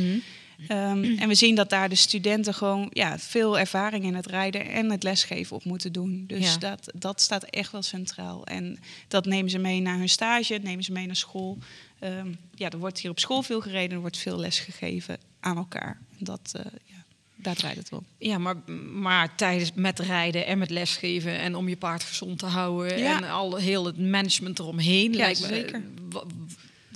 [0.68, 4.68] Ehm, en we zien dat daar de studenten gewoon ja, veel ervaring in het rijden
[4.70, 6.24] en het lesgeven op moeten doen.
[6.26, 6.58] Dus Ja.
[6.58, 8.46] dat, dat staat echt wel centraal.
[8.46, 11.58] En dat nemen ze mee naar hun stage, nemen ze mee naar school.
[12.06, 15.56] Ehm, ja, er wordt hier op school veel gereden, er wordt veel les gegeven aan
[15.56, 15.98] elkaar.
[16.18, 17.04] Dat, eh, ja,
[17.36, 18.04] daar draait het om.
[18.18, 18.56] Ja, maar,
[18.92, 23.16] maar tijdens met rijden en met lesgeven en om je paard gezond te houden Ja.
[23.16, 25.46] en al heel het management eromheen, Ja, lijkt me.
[25.46, 25.82] zeker.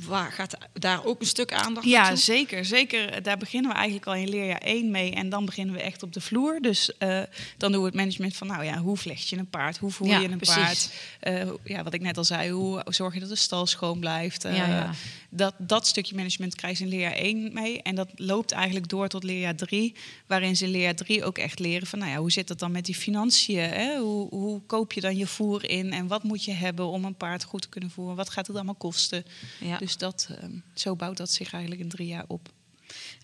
[0.06, 2.18] Wa- Waar gaat daar ook een stuk aandacht Ja, naartoe?
[2.18, 2.64] zeker.
[2.64, 3.22] Zeker.
[3.22, 5.12] Daar beginnen we eigenlijk al in leerjaar 1 mee.
[5.14, 6.58] En dan beginnen we echt op de vloer.
[6.60, 7.20] Dus eh,
[7.56, 9.78] dan doen we het management van, nou ja, hoe vlecht je een paard?
[9.78, 10.54] Hoe voer Ja, je een precies.
[10.56, 10.90] paard?
[11.20, 14.44] Eh, ja, wat ik net al zei, hoe zorg je dat de stal schoon blijft?
[14.44, 14.90] Eh, Ja, ja.
[15.32, 17.82] Dat, dat stukje management krijg je in leerjaar 1 mee.
[17.82, 19.94] En dat loopt eigenlijk door tot leerjaar 3.
[20.26, 22.72] Waarin ze in leerjaar 3 ook echt leren van, nou ja, hoe zit het dan
[22.72, 23.58] met die financiën?
[23.58, 23.98] Hè?
[23.98, 25.92] Hoe, hoe koop je dan je voer in?
[25.92, 28.16] En wat moet je hebben om een paard goed te kunnen voeren?
[28.16, 29.24] Wat gaat het allemaal kosten?
[29.60, 29.78] Ja.
[29.78, 32.52] Dus dat, ehm, zo bouwt dat zich eigenlijk in drie jaar op.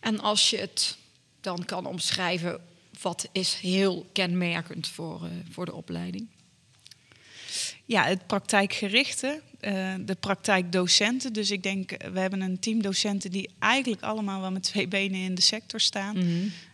[0.01, 0.97] En als je het
[1.41, 2.61] dan kan omschrijven,
[3.01, 6.27] wat is heel kenmerkend voor, eh, voor de opleiding?
[7.87, 11.33] Ja, het praktijkgerichte, eh, de praktijkdocenten.
[11.33, 14.89] Dus ik denk, eh, we hebben een team docenten die eigenlijk allemaal wel met twee
[14.89, 16.17] benen in de sector staan.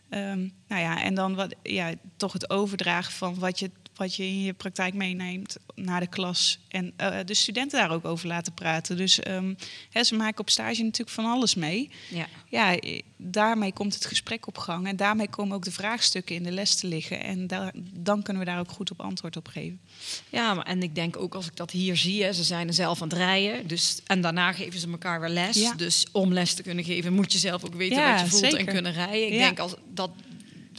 [0.08, 4.22] Ehm, nou ja, en dan wat, ja, toch het overdragen van wat je, wat je
[4.22, 6.58] in je praktijk meeneemt naar de klas.
[6.68, 8.96] En eh, de studenten daar ook over laten praten.
[8.96, 9.54] Dus ehm,
[9.90, 11.90] hè, ze maken op stage natuurlijk van alles mee.
[12.08, 12.26] Ja.
[12.48, 12.78] Ja,
[13.16, 14.86] daarmee komt het gesprek op gang.
[14.86, 17.22] En daarmee komen ook de vraagstukken in de les te liggen.
[17.22, 19.80] En daar, dan kunnen we daar ook goed op antwoord op geven.
[20.28, 22.74] Ja, maar, en ik denk ook als ik dat hier zie, hè, ze zijn er
[22.74, 23.66] zelf aan het rijden.
[23.66, 25.56] Dus, en daarna geven ze elkaar weer les.
[25.56, 25.74] Ja.
[25.74, 28.54] Dus om les te kunnen geven, moet je zelf ook weten Ja, wat je voelt
[28.54, 29.32] en kunnen rijden.
[29.32, 30.10] Ik denk als dat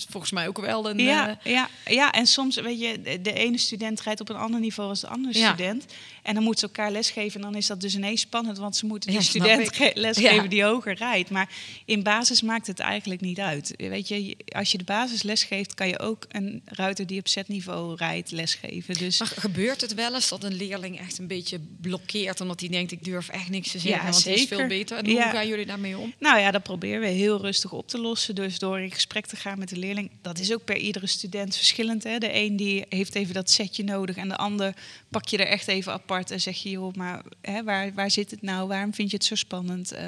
[0.10, 0.98] volgens mij ook wel een.
[1.00, 4.60] Ja, eh, ja, ja, en soms, weet je, de- ene student rijdt op een ander
[4.60, 5.54] niveau als de andere Ja.
[5.54, 5.86] student.
[6.24, 7.40] En dan moeten ze elkaar lesgeven.
[7.40, 10.64] En dan is dat dus ineens spannend, want ze moeten die Ja, student lesgeven die
[10.64, 11.30] hoger rijdt.
[11.30, 11.50] Maar
[11.86, 13.74] in basis maakt het eigenlijk niet uit.
[13.78, 17.96] Weet je, als je de basis lesgeeft, kan je ook een ruiter die op zetniveau
[17.96, 18.94] rijdt lesgeven.
[18.96, 22.70] Dus maar gebeurt het wel eens dat een leerling echt een beetje blokkeert omdat hij
[22.70, 24.58] denkt ik durf echt niks te zeggen, want het is zeker.
[24.58, 24.98] veel beter.
[24.98, 26.14] En hoe gaan jullie daarmee om?
[26.20, 28.36] Nou ja, dat proberen we heel rustig op te lossen.
[28.36, 30.12] Dus door in gesprek te gaan met de leerling.
[30.22, 32.04] Dat is ook per iedere student verschillend.
[32.04, 32.18] Hè?
[32.18, 34.16] De een die heeft even dat setje nodig.
[34.16, 34.76] En de ander
[35.10, 36.32] pak je er echt even apart.
[36.32, 38.68] En zeg je, joh, maar hè, waar, waar zit het nou?
[38.68, 39.92] Waarom vind je het zo spannend?
[39.92, 40.06] Eh,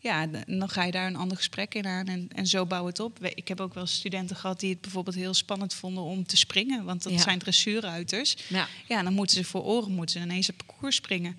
[0.00, 2.06] ja, dan ga je daar een ander gesprek in aan.
[2.06, 3.24] En, en zo bouw het op.
[3.34, 6.84] Ik heb ook wel studenten gehad die het bijvoorbeeld heel spannend vonden om te springen.
[6.84, 7.18] Want dat Ja.
[7.18, 8.36] zijn dressuurruiters.
[8.48, 8.68] Ja.
[8.88, 11.36] Ja, dan moeten ze voor oren moeten ze ineens op parcours springen.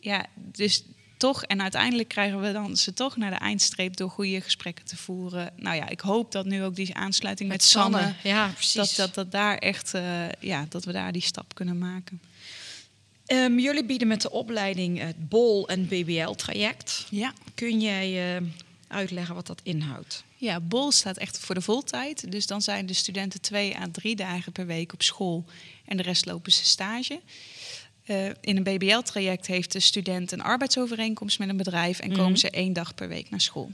[0.00, 0.82] Ja, dus
[1.20, 4.96] toch, en uiteindelijk krijgen we dan ze toch naar de eindstreep door goede gesprekken te
[4.96, 5.52] voeren.
[5.56, 8.72] Nou ja, ik hoop dat nu ook die aansluiting met, Sanne, Ja, precies.
[8.72, 12.20] dat, dat, dat daar echt, eh, ja, dat we daar die stap kunnen maken.
[13.26, 17.06] Ehm, jullie bieden met de opleiding het BOL en BBL-traject.
[17.10, 17.32] Ja.
[17.54, 18.42] Kun jij eh,
[18.88, 20.24] uitleggen wat dat inhoudt?
[20.36, 22.32] Ja, BOL staat echt voor de voltijd.
[22.32, 25.44] Dus dan zijn de studenten twee à drie dagen per week op school
[25.84, 27.20] en de rest lopen ze stage.
[28.10, 32.50] Eh, in een BBL-traject heeft de student een arbeidsovereenkomst met een bedrijf en komen ze
[32.50, 33.70] één dag per week naar school.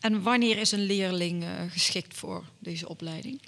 [0.00, 3.40] En wanneer is een leerling eh, geschikt voor deze opleiding?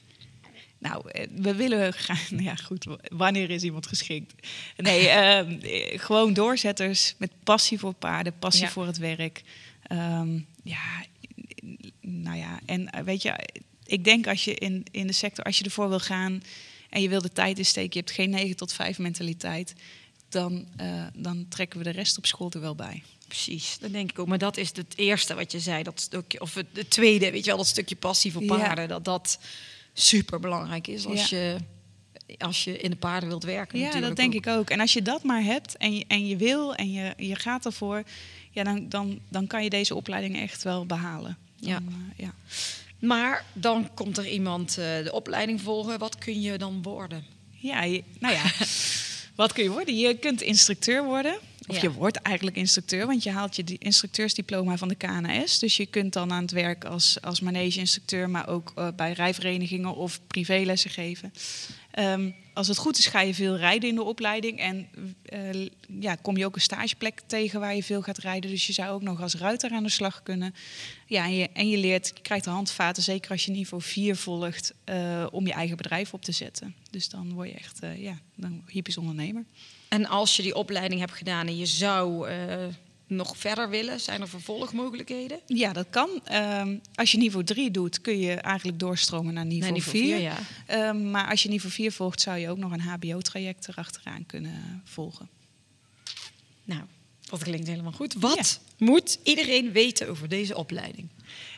[0.79, 2.31] Nou, eh, we willen graag.
[2.31, 2.87] Nou ja, goed.
[3.09, 4.35] Wanneer is iemand geschikt?
[4.77, 8.71] Nee, ehm, eh, gewoon doorzetters met passie voor paarden, passie Ja.
[8.71, 9.43] voor het werk.
[9.83, 11.05] Ehm, ja,
[12.01, 13.49] nou ja, en weet je,
[13.85, 16.43] ik denk als je in, in de sector, als je ervoor wil gaan
[16.91, 19.75] en je wil de tijd insteken, je hebt geen 9 tot 5 mentaliteit,
[20.35, 23.03] dan, eh, dan trekken we de rest op school er wel bij.
[23.29, 24.27] Precies, dat denk ik ook.
[24.27, 27.47] Maar dat is het eerste wat je zei, dat stukje, of het tweede, weet je
[27.51, 28.57] wel, dat stukje passie voor Ja.
[28.57, 29.39] paarden, dat dat
[29.93, 31.39] super belangrijk is als, Ja.
[31.39, 31.57] je,
[32.39, 33.79] als je in de paarden wilt werken.
[33.79, 34.71] Ja, dat denk ik ook.
[34.71, 37.65] En als je dat maar hebt en je, en je wil en je, je gaat
[37.67, 38.03] ervoor,
[38.51, 41.37] ja, dan, dan, dan kan je deze opleiding echt wel behalen.
[41.61, 41.77] Dan, Ja.
[41.77, 42.35] eh, ja.
[42.99, 45.99] Maar dan komt er iemand eh, de opleiding volgen.
[45.99, 47.25] Wat kun je dan worden?
[47.51, 48.43] Ja, je- nou ja.
[49.35, 49.97] Wat kun je worden?
[49.99, 51.39] Je kunt instructeur worden.
[51.67, 51.83] Of Ja.
[51.83, 55.59] je wordt eigenlijk instructeur, want je haalt je instructeursdiploma van de KNS.
[55.59, 59.95] Dus je kunt dan aan het werk als, als manege-instructeur, maar ook eh, bij rijverenigingen
[59.95, 61.33] of privélessen geven.
[61.91, 64.59] Ehm, als het goed is, ga je veel rijden in de opleiding.
[64.59, 64.89] En
[65.23, 65.69] eh,
[66.01, 68.51] ja, kom je ook een stageplek tegen waar je veel gaat rijden.
[68.51, 70.55] Dus je zou ook nog als ruiter aan de slag kunnen.
[71.07, 75.47] Ja, en je, leert, krijgt de handvaten, zeker als je niveau 4 volgt, eh, om
[75.47, 76.75] je eigen bedrijf op te zetten.
[76.91, 79.45] Dus dan word je echt eh, ja, dan hypisch ondernemer.
[79.89, 82.29] En als je die opleiding hebt gedaan en je zou
[83.17, 85.41] nog verder willen, zijn er vervolgmogelijkheden?
[85.47, 86.21] Ja, dat kan.
[86.25, 90.03] Ehm, als je niveau 3 doet, kun je eigenlijk doorstromen naar niveau, Nee, 4.
[90.03, 90.39] niveau vier, ja.
[90.67, 94.83] Ehm, maar als je niveau 4 volgt, zou je ook nog een HBO-traject erachteraan kunnen
[94.85, 95.29] volgen.
[96.65, 96.83] Nou,
[97.31, 98.15] dat klinkt helemaal goed.
[98.15, 101.09] Wat moet iedereen weten over deze opleiding?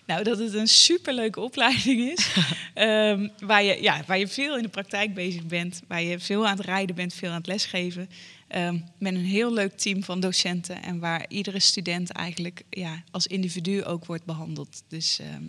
[0.06, 2.28] Nou, dat het een superleuke opleiding is.
[2.74, 5.82] Ehm, waar, je, ja, waar je veel in de praktijk bezig bent.
[5.88, 8.10] Waar je veel aan het rijden bent, veel aan het lesgeven.
[8.48, 10.82] Ehm, met een heel leuk team van docenten.
[10.82, 14.82] En waar iedere student eigenlijk ja, als individu ook wordt behandeld.
[14.88, 15.42] Dus ehm,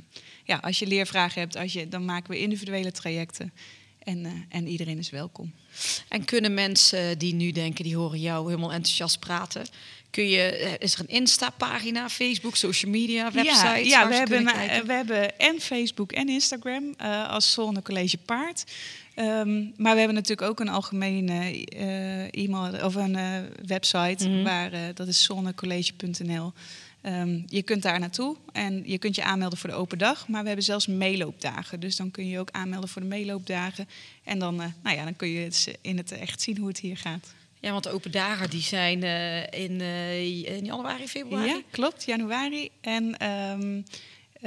[0.44, 3.54] ja, als je leervragen hebt, als je, dan maken we individuele trajecten.
[4.08, 5.54] En, eh, en iedereen is welkom.
[6.10, 9.68] En kunnen mensen die nu denken, die horen jou helemaal enthousiast praten.
[10.10, 13.66] Kun je, eh, is er een Insta-pagina, Facebook, social media, website?
[13.66, 14.44] Ja, ja we, hebben,
[14.86, 18.64] we hebben en Facebook en Instagram eh, als Zolne College Paard.
[19.18, 24.44] Ehm, maar we hebben natuurlijk ook een algemene eh, e-mail of een eh, website, Mhm.
[24.44, 26.54] waar, eh, dat is zonnecollege.nl.
[27.02, 30.28] Ehm, je kunt daar naartoe en je kunt je aanmelden voor de open dag.
[30.28, 31.80] Maar we hebben zelfs meeloopdagen.
[31.80, 33.88] Dus dan kun je je ook aanmelden voor de meeloopdagen.
[34.24, 36.98] En dan, nou ja, dan kun je het in het echt zien hoe het hier
[36.98, 37.34] gaat.
[37.60, 39.04] Ja, want de open dagen die zijn
[39.54, 39.82] in,
[40.46, 41.48] in januari, februari.
[41.50, 42.70] Ja, klopt, januari.
[42.82, 43.82] En ehm,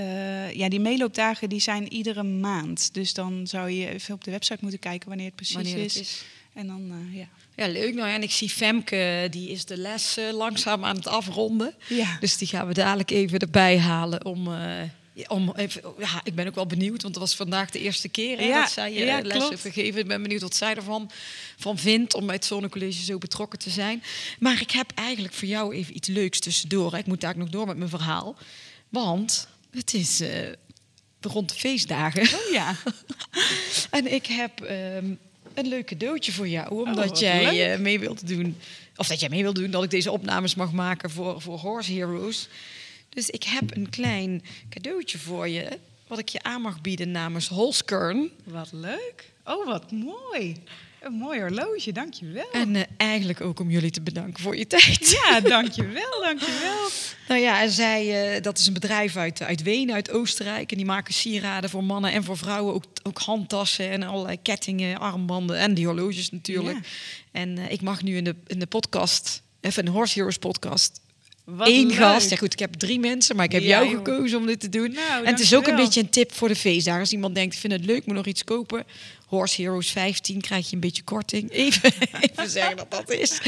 [0.00, 2.94] eh, ja, die meeloopdagen die zijn iedere maand.
[2.94, 5.84] Dus dan zou je even op de website moeten kijken wanneer het precies Wanneer het
[5.84, 5.96] is.
[5.96, 6.22] is.
[6.52, 7.28] En dan, eh, ja.
[7.56, 7.94] Ja, leuk.
[7.94, 11.74] Nou ja, en ik zie Femke, die is de les eh, langzaam aan het afronden.
[11.88, 12.16] Ja.
[12.20, 14.48] Dus die gaan we dadelijk even erbij halen om...
[15.28, 18.38] om even, ja, ik ben ook wel benieuwd, want het was vandaag de eerste keer
[18.38, 19.48] hè, Ja, dat zij je ja, les klopt.
[19.50, 20.00] heeft gegeven.
[20.00, 21.10] Ik ben benieuwd wat zij ervan
[21.56, 24.02] van vindt om bij het Zonnecollege zo betrokken te zijn.
[24.38, 26.92] Maar ik heb eigenlijk voor jou even iets leuks tussendoor.
[26.92, 26.98] hè.
[26.98, 28.36] Ik moet daar nog door met mijn verhaal.
[28.88, 30.52] Want het is eh,
[31.20, 32.22] rond de feestdagen.
[32.22, 32.76] Oh ja.
[33.90, 35.14] En ik heb ehm,
[35.54, 38.56] een leuk cadeautje voor jou, omdat Oh, wat jij eh, mee wilt doen.
[38.96, 41.92] Of dat jij mee wilt doen dat ik deze opnames mag maken voor, voor Horse
[41.92, 42.48] Heroes.
[43.08, 47.48] Dus ik heb een klein cadeautje voor je, wat ik je aan mag bieden namens
[47.48, 48.30] Holskern.
[48.44, 49.30] Wat leuk.
[49.44, 50.56] Oh, wat mooi.
[51.00, 52.50] Een mooi horloge, dankjewel.
[52.52, 55.10] En eh, eigenlijk ook om jullie te bedanken voor je tijd.
[55.10, 56.88] Ja, dankjewel, dankjewel.
[57.28, 60.70] Nou ja, en zij, eh, dat is een bedrijf uit, uit Wenen, uit Oostenrijk.
[60.70, 62.74] En die maken sieraden voor mannen en voor vrouwen.
[62.74, 66.76] Ook, ook handtassen en allerlei kettingen, armbanden en die horloges natuurlijk.
[66.76, 66.90] Ja.
[67.32, 71.00] En eh, ik mag nu in de, in de podcast, even een Horse Heroes podcast,
[71.56, 71.96] Wat één leuk.
[71.96, 72.30] gast.
[72.30, 74.68] Ja goed, ik heb drie mensen, maar ik heb Ja, jou gekozen om dit te
[74.68, 74.92] doen.
[74.92, 77.00] Nou, en het is ook een beetje een tip voor de feestdagen.
[77.00, 78.84] Als iemand denkt, ik vind het leuk, moet nog iets kopen.
[79.26, 81.50] Horse Heroes 15 krijg je een beetje korting.
[81.60, 83.40] Even, even zeggen dat dat is.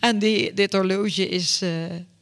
[0.00, 1.70] En die, dit horloge is, eh,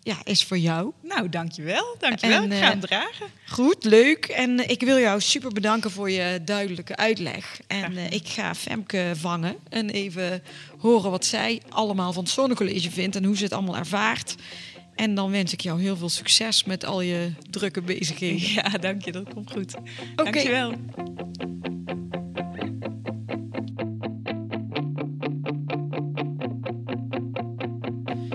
[0.09, 0.93] ja, is voor jou.
[1.03, 2.43] Nou, dankjewel, dankjewel.
[2.43, 3.27] En, ik ga eh, hem dragen.
[3.47, 4.27] Goed, leuk.
[4.27, 7.61] En eh, ik wil jou super bedanken voor je duidelijke uitleg.
[7.67, 10.43] En eh, ik ga Femke vangen en even
[10.79, 14.35] horen wat zij allemaal van het Zonnecollege vindt en hoe ze het allemaal ervaart.
[14.99, 18.53] En dan wens ik jou heel veel succes met al je drukke bezigheden.
[18.53, 19.75] Ja, dank je, dat komt goed.
[20.15, 20.73] Dankjewel.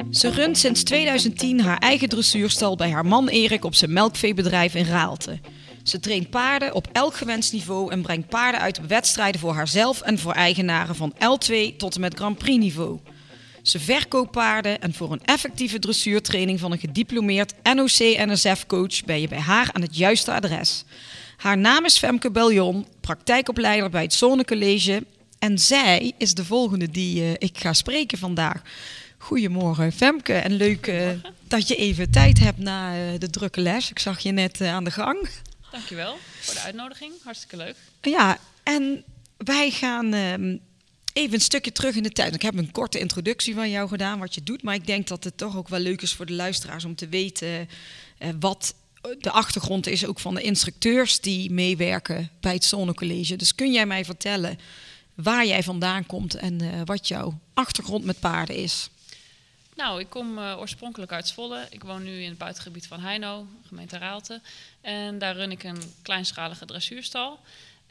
[0.09, 4.85] Ze runt sinds 2010 haar eigen dressuurstal bij haar man Erik op zijn melkveebedrijf in
[4.85, 5.39] Raalte.
[5.83, 10.01] Ze traint paarden op elk gewenst niveau en brengt paarden uit op wedstrijden voor haarzelf
[10.01, 12.99] en voor eigenaren van L2 tot en met Grand Prix niveau.
[13.63, 19.39] Ze verkoopt paarden en voor een effectieve dressuurtraining van een gediplomeerd NOC-NSF-coach ben je bij
[19.39, 20.83] haar aan het juiste adres.
[21.37, 25.03] Haar naam is Femke Beljon, praktijkopleider bij het Zonnecollege.
[25.39, 28.61] En zij is de volgende die eh, ik ga spreken vandaag.
[29.17, 31.09] Goedemorgen Femke en leuk eh,
[31.47, 33.89] dat je even tijd hebt na eh, de drukke les.
[33.89, 35.29] Ik zag je net aan de gang.
[35.71, 37.11] Dankjewel voor de uitnodiging.
[37.23, 37.75] Hartstikke leuk.
[38.01, 39.03] Ja, en
[39.37, 40.57] wij gaan ehm,
[41.13, 42.35] even een stukje terug in de tijd.
[42.35, 44.63] Ik heb een korte introductie van jou gedaan, wat je doet.
[44.63, 47.07] Maar ik denk dat het toch ook wel leuk is voor de luisteraars om te
[47.07, 47.69] weten
[48.17, 48.75] eh, wat
[49.19, 53.35] de achtergrond is ook van de instructeurs die meewerken bij het Zonnecollege.
[53.35, 54.59] Dus kun jij mij vertellen
[55.13, 58.89] waar jij vandaan komt en eh, wat jouw achtergrond met paarden is?
[59.75, 61.67] Nou, ik kom eh, oorspronkelijk uit Zwolle.
[61.69, 64.41] Ik woon nu in het buitengebied van Heino, gemeente Raalte.
[64.81, 67.39] En daar run ik een kleinschalige dressuurstal.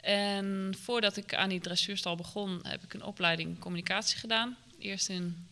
[0.03, 4.57] En voordat ik aan die dressuurstal begon, heb ik een opleiding communicatie gedaan.
[4.79, 5.47] Eerst in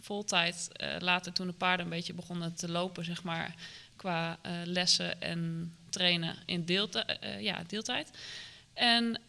[0.00, 3.54] voltijd, eh, later toen de paarden een beetje begonnen te lopen, zeg maar,
[3.96, 8.10] qua eh, lessen en trainen in eh, ja, deeltijd.
[8.74, 9.20] En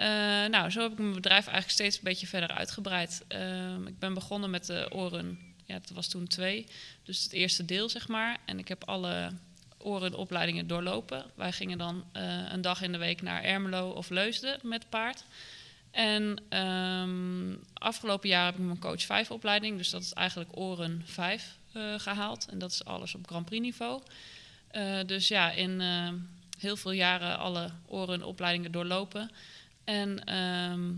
[0.52, 3.24] nou, zo heb ik mijn bedrijf eigenlijk steeds een beetje verder uitgebreid.
[3.28, 6.68] Ehm, ik ben begonnen met de oren, ja, dat was toen twee,
[7.04, 8.38] dus het eerste deel zeg maar.
[8.46, 9.32] En ik heb alle
[9.86, 11.26] orenopleidingen doorlopen.
[11.36, 15.24] Wij gingen dan eh, een dag in de week naar Ermelo of Leusden met paard.
[15.92, 21.02] En ehm, afgelopen jaar heb ik mijn coach 5 opleiding, dus dat is eigenlijk oren
[21.06, 22.48] 5 eh, gehaald.
[22.50, 24.02] En dat is alles op Grand Prix niveau.
[24.68, 25.82] Eh, dus ja, in
[26.60, 29.32] heel veel jaren alle orenopleidingen doorlopen.
[29.84, 30.94] En ehm,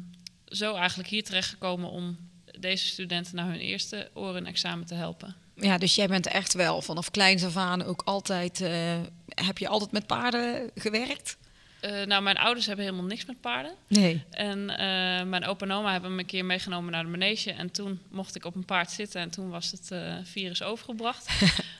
[0.45, 2.17] zo eigenlijk hier terechtgekomen om
[2.59, 5.46] deze studenten naar hun eerste orenexamen te helpen.
[5.59, 8.61] Ja, dus jij bent echt wel vanaf kleins af aan ook altijd.
[8.61, 11.37] eh, heb je altijd met paarden gewerkt?
[11.79, 13.71] Eh, nou, mijn ouders hebben helemaal niks met paarden.
[13.87, 14.23] Nee.
[14.29, 17.51] En eh, mijn opa en oma hebben me een keer meegenomen naar de manege.
[17.51, 19.91] En toen mocht ik op een paard zitten en toen was het
[20.23, 21.29] virus overgebracht.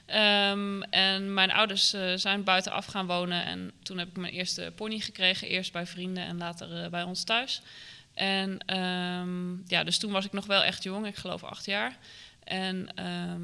[0.06, 3.46] Ehm, en mijn ouders zijn buitenaf gaan wonen.
[3.46, 5.48] En toen heb ik mijn eerste pony gekregen.
[5.48, 7.62] Eerst bij vrienden en later bij ons thuis.
[8.14, 11.08] En ehm, ja, dus toen was ik nog wel echt jong.
[11.08, 11.98] Ik geloof acht jaar.
[12.44, 13.42] En ehm,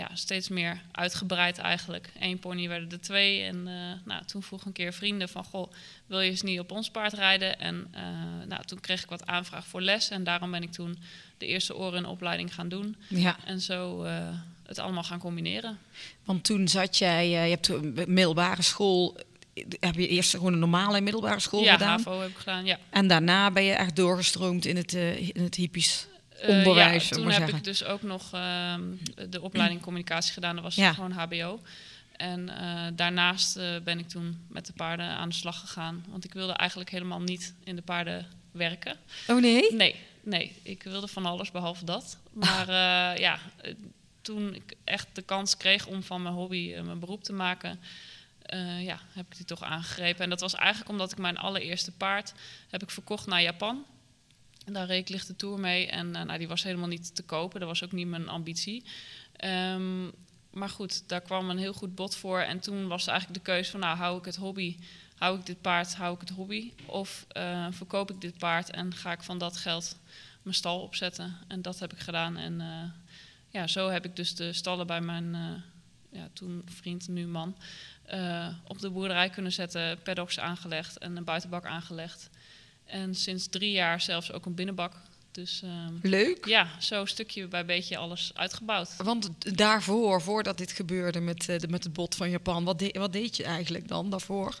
[0.00, 2.10] ja, steeds meer uitgebreid eigenlijk.
[2.20, 3.42] Eén pony werden er twee.
[3.42, 3.74] En eh,
[4.04, 5.44] nou, toen vroeg een keer vrienden van...
[5.44, 5.72] Goh,
[6.06, 7.58] wil je eens niet op ons paard rijden?
[7.58, 8.02] En eh,
[8.48, 10.10] nou, toen kreeg ik wat aanvraag voor les.
[10.10, 10.98] En daarom ben ik toen
[11.38, 12.96] de eerste orenopleiding gaan doen.
[13.08, 14.28] Ja, En zo eh,
[14.66, 15.78] het allemaal gaan combineren.
[16.24, 19.16] want toen zat jij, je hebt een middelbare school.
[19.80, 21.88] Heb je eerst gewoon een normale middelbare school ja, gedaan?
[21.88, 22.78] HAVO heb ik gedaan, ja.
[22.90, 26.09] En daarna ben je echt doorgestroomd in het, in het hippisch Eh,
[26.46, 27.08] onderwijs.
[27.08, 27.56] ja, toen heb zeggen.
[27.58, 28.82] ik dus ook nog ehm,
[29.30, 30.54] de opleiding communicatie gedaan.
[30.54, 30.92] Dat was Ja.
[30.92, 31.60] gewoon HBO.
[32.16, 36.04] En eh, daarnaast eh, ben ik toen met de paarden aan de slag gegaan.
[36.08, 38.96] Want ik wilde eigenlijk helemaal niet in de paarden werken.
[39.28, 39.74] Oh nee?
[39.74, 40.56] Nee, nee.
[40.62, 42.18] Ik wilde van alles behalve dat.
[42.32, 42.68] Maar
[43.14, 43.74] eh, ja, eh,
[44.22, 47.80] toen ik echt de kans kreeg om van mijn hobby eh, mijn beroep te maken...
[48.42, 50.24] eh, ja, heb ik die toch aangegrepen.
[50.24, 52.32] En dat was eigenlijk omdat ik mijn allereerste paard
[52.70, 53.84] heb ik verkocht naar Japan.
[54.64, 55.86] Daar reed ik lichte tour mee.
[55.86, 57.60] En eh, nou, die was helemaal niet te kopen.
[57.60, 58.84] Dat was ook niet mijn ambitie.
[59.36, 60.04] Ehm,
[60.50, 62.40] maar goed, daar kwam een heel goed bod voor.
[62.40, 64.76] En toen was eigenlijk de keuze van, nou, hou ik het hobby,
[65.16, 66.72] hou ik dit paard, hou ik het hobby?
[66.86, 69.96] Of eh, verkoop ik dit paard en ga ik van dat geld
[70.42, 71.36] mijn stal opzetten?
[71.48, 72.36] En dat heb ik gedaan.
[72.36, 72.90] En eh,
[73.48, 75.36] ja, zo heb ik dus de stallen bij mijn
[76.10, 77.56] ja, toen vriend, nu man,
[78.66, 80.02] op de boerderij kunnen zetten.
[80.02, 82.30] Paddocks aangelegd en een buitenbak aangelegd.
[82.90, 84.92] En sinds drie jaar zelfs ook een binnenbak.
[85.32, 86.46] Dus ehm, Leuk.
[86.46, 88.96] ja, zo stukje bij beetje alles uitgebouwd.
[88.96, 92.94] Want daarvoor, voordat dit gebeurde met, eh, de, met het bot van Japan, wat, de-
[92.98, 94.60] wat deed je eigenlijk dan daarvoor?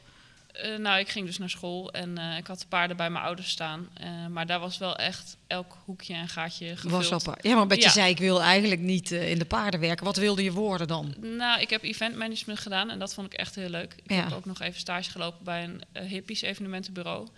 [0.52, 3.24] Eh, nou, ik ging dus naar school en eh, ik had de paarden bij mijn
[3.24, 3.88] ouders staan.
[4.30, 7.08] Maar daar was wel echt elk hoekje en gaatje gevuld.
[7.24, 7.34] Was.
[7.40, 7.90] Ja, maar wat je Ja.
[7.90, 10.04] zei, ik wil eigenlijk niet in de paarden werken.
[10.04, 11.14] Wat wilde je worden dan?
[11.20, 13.94] Nou, ik heb event management gedaan en dat vond ik echt heel leuk.
[14.02, 14.16] Ik Ja.
[14.24, 17.28] heb ook nog even stage gelopen bij een hippies evenementenbureau.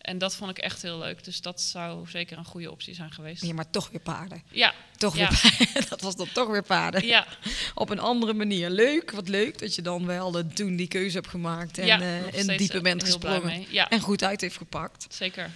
[0.00, 1.24] En dat vond ik echt heel leuk.
[1.24, 3.42] Dus dat zou zeker een goede optie zijn geweest.
[3.44, 4.42] Ja, maar toch weer paarden.
[4.50, 5.28] Ja, Toch Ja.
[5.28, 5.88] weer paarden.
[5.90, 7.06] Dat was dan toch weer paarden.
[7.06, 7.26] ja,
[7.74, 8.70] Op een andere manier.
[8.70, 11.78] Leuk, wat leuk dat je dan wel eh, toen die keuze hebt gemaakt.
[11.78, 13.64] En Ja, eh, diepe eh, bent blij gesprongen.
[13.70, 13.88] Ja.
[13.88, 15.06] En goed uit heeft gepakt.
[15.10, 15.50] zeker.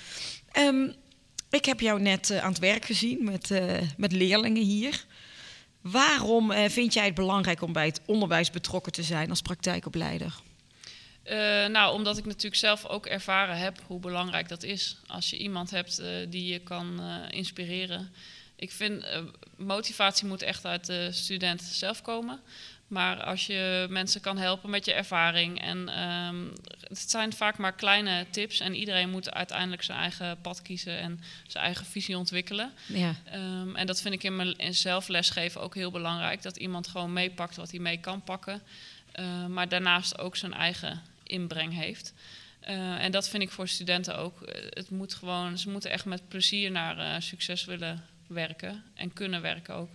[0.53, 0.88] Ehm,
[1.51, 5.05] ik heb jou net eh, aan het werk gezien met, eh, met leerlingen hier.
[5.80, 10.34] Waarom eh, vind jij het belangrijk om bij het onderwijs betrokken te zijn als praktijkopleider?
[11.25, 14.97] Eh, nou, omdat ik natuurlijk zelf ook ervaren heb hoe belangrijk dat is.
[15.07, 18.12] Als je iemand hebt eh, die je kan eh, inspireren.
[18.57, 19.07] Ik vind
[19.57, 22.41] motivatie moet echt uit de student zelf komen.
[22.89, 25.61] Maar als je mensen kan helpen met je ervaring.
[25.61, 26.37] En ehm,
[26.89, 28.61] het zijn vaak maar kleine tips.
[28.61, 32.72] En iedereen moet uiteindelijk zijn eigen pad kiezen en zijn eigen visie ontwikkelen.
[32.87, 33.14] Ja.
[33.25, 36.43] Ehm, en dat vind ik in mijn zelf lesgeven ook heel belangrijk.
[36.43, 38.62] Dat iemand gewoon meepakt wat hij mee kan pakken.
[39.49, 42.12] Maar daarnaast ook zijn eigen inbreng heeft.
[42.61, 44.43] Eh, en dat vind ik voor studenten ook.
[44.43, 48.85] Eh, Het moet gewoon, ze moeten echt met plezier naar eh, succes willen werken.
[48.95, 49.91] En kunnen werken ook.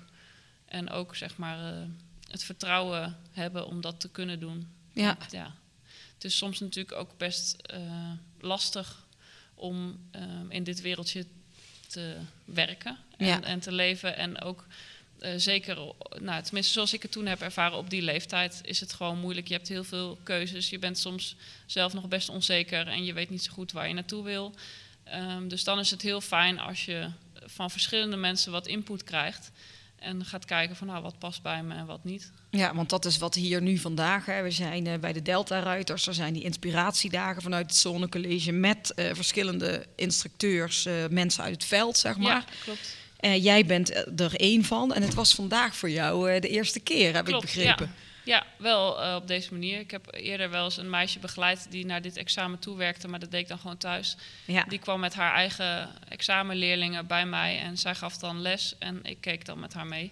[0.65, 1.87] En ook zeg maar
[2.29, 4.67] het vertrouwen hebben om dat te kunnen doen.
[4.93, 5.17] Ja.
[5.29, 5.55] Ja.
[6.13, 7.55] het is soms natuurlijk ook best
[8.39, 9.05] lastig
[9.53, 10.09] om
[10.49, 11.25] in dit wereldje
[11.87, 13.41] te werken en, Ja.
[13.41, 14.15] en te leven.
[14.17, 14.65] En ook
[15.19, 15.75] eh, zeker,
[16.19, 19.47] nou, tenminste zoals ik het toen heb ervaren op die leeftijd, is het gewoon moeilijk.
[19.47, 20.69] Je hebt heel veel keuzes.
[20.69, 23.93] Je bent soms zelf nog best onzeker en je weet niet zo goed waar je
[23.93, 24.53] naartoe wil.
[25.03, 29.51] Ehm, dus dan is het heel fijn als je van verschillende mensen wat input krijgt.
[29.95, 32.31] En gaat kijken van nou, wat past bij me en wat niet.
[32.49, 34.25] Ja, want dat is wat hier nu vandaag.
[34.25, 34.41] Hè.
[34.41, 36.07] We zijn eh, bij de Delta-ruiters.
[36.07, 41.97] Er zijn die inspiratiedagen vanuit het Zonnecollege met eh, verschillende instructeurs, mensen uit het veld,
[41.97, 42.31] zeg maar.
[42.31, 42.97] Ja, klopt.
[43.19, 46.79] Eh, jij bent er één van en het was vandaag voor jou eh, de eerste
[46.79, 47.93] keer, heb Klopt, ik begrepen.
[48.23, 49.79] Ja, ja wel eh, op deze manier.
[49.79, 53.31] Ik heb eerder wel eens een meisje begeleid die naar dit examen toewerkte, maar dat
[53.31, 54.17] deed ik dan gewoon thuis.
[54.45, 54.63] Ja.
[54.63, 59.21] Die kwam met haar eigen examenleerlingen bij mij en zij gaf dan les en ik
[59.21, 60.11] keek dan met haar mee.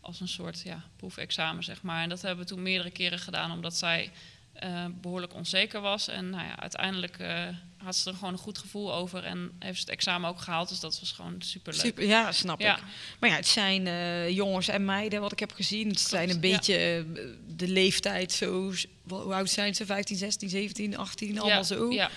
[0.00, 2.02] Als een soort ja, proefexamen, zeg maar.
[2.02, 4.10] En dat hebben we toen meerdere keren gedaan, omdat zij
[4.52, 6.08] eh, behoorlijk onzeker was.
[6.08, 7.46] En nou ja, uiteindelijk eh,
[7.84, 10.68] had ze er gewoon een goed gevoel over en heeft ze het examen ook gehaald.
[10.68, 11.80] Dus dat was gewoon superleuk.
[11.80, 12.76] Super, ja, snap Ja.
[12.76, 12.82] ik.
[13.20, 15.88] Maar ja, het zijn eh, jongens en meiden, wat ik heb gezien.
[15.88, 17.22] Het zijn een beetje eh,
[17.56, 18.72] de leeftijd zo...
[19.08, 19.86] Hoe oud zijn ze?
[19.86, 21.90] 15, 16, 17, 18, allemaal ja, zo.
[21.92, 22.10] Ja.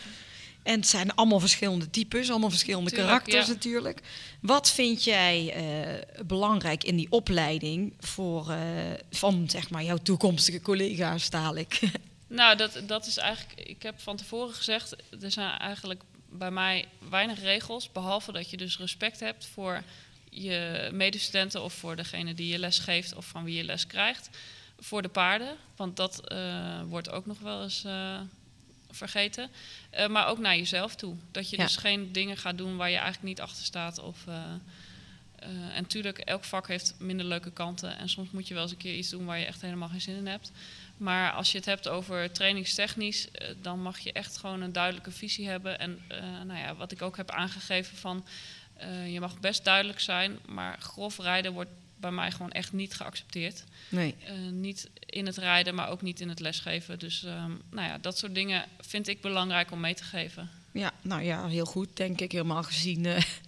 [0.64, 4.02] En het zijn allemaal verschillende types, allemaal verschillende Tuurlijk, karakters natuurlijk.
[4.42, 8.56] Wat vind jij eh, belangrijk in die opleiding voor,
[9.12, 11.80] van zeg maar, jouw toekomstige collega's, dadelijk?
[12.28, 13.68] Nou, dat, dat is eigenlijk.
[13.68, 14.96] Ik heb van tevoren gezegd.
[15.22, 17.92] Er zijn eigenlijk bij mij weinig regels.
[17.92, 19.84] Behalve dat je dus respect hebt voor
[20.30, 24.30] je medestudenten of voor degene die je les geeft of van wie je les krijgt.
[24.80, 25.56] Voor de paarden.
[25.76, 28.20] Want dat eh, wordt ook nog wel eens eh,
[28.92, 29.50] vergeten.
[29.90, 31.16] Eh, maar ook naar jezelf toe.
[31.32, 31.64] Dat je Ja.
[31.64, 34.00] dus geen dingen gaat doen waar je eigenlijk niet achter staat.
[34.00, 34.18] Of,
[35.40, 37.98] en natuurlijk, elk vak heeft minder leuke kanten.
[37.98, 40.02] En soms moet je wel eens een keer iets doen waar je echt helemaal geen
[40.02, 40.52] zin in hebt.
[41.04, 45.12] Maar als je het hebt over trainingstechnisch, eh, dan mag je echt gewoon een duidelijke
[45.12, 45.80] visie hebben.
[45.80, 48.26] En eh, nou ja, wat ik ook heb aangegeven van,
[48.74, 52.94] eh, je mag best duidelijk zijn, maar grof rijden wordt bij mij gewoon echt niet
[52.94, 53.64] geaccepteerd.
[53.90, 54.16] Nee.
[54.52, 57.00] Niet in het rijden, maar ook niet in het lesgeven.
[57.00, 60.50] Dus ehm, nou ja, dat soort dingen vind ik belangrijk om mee te geven.
[60.72, 63.02] Ja, nou ja, heel goed, denk ik, helemaal gezien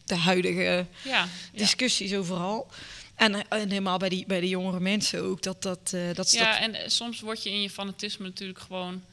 [0.06, 2.72] de huidige Ja, discussies overal.
[3.16, 5.91] En, en helemaal bij die, bij de jongere mensen ook, dat dat...
[5.93, 9.03] eh dat, ja dat en eh, soms word je in je fanatisme natuurlijk gewoon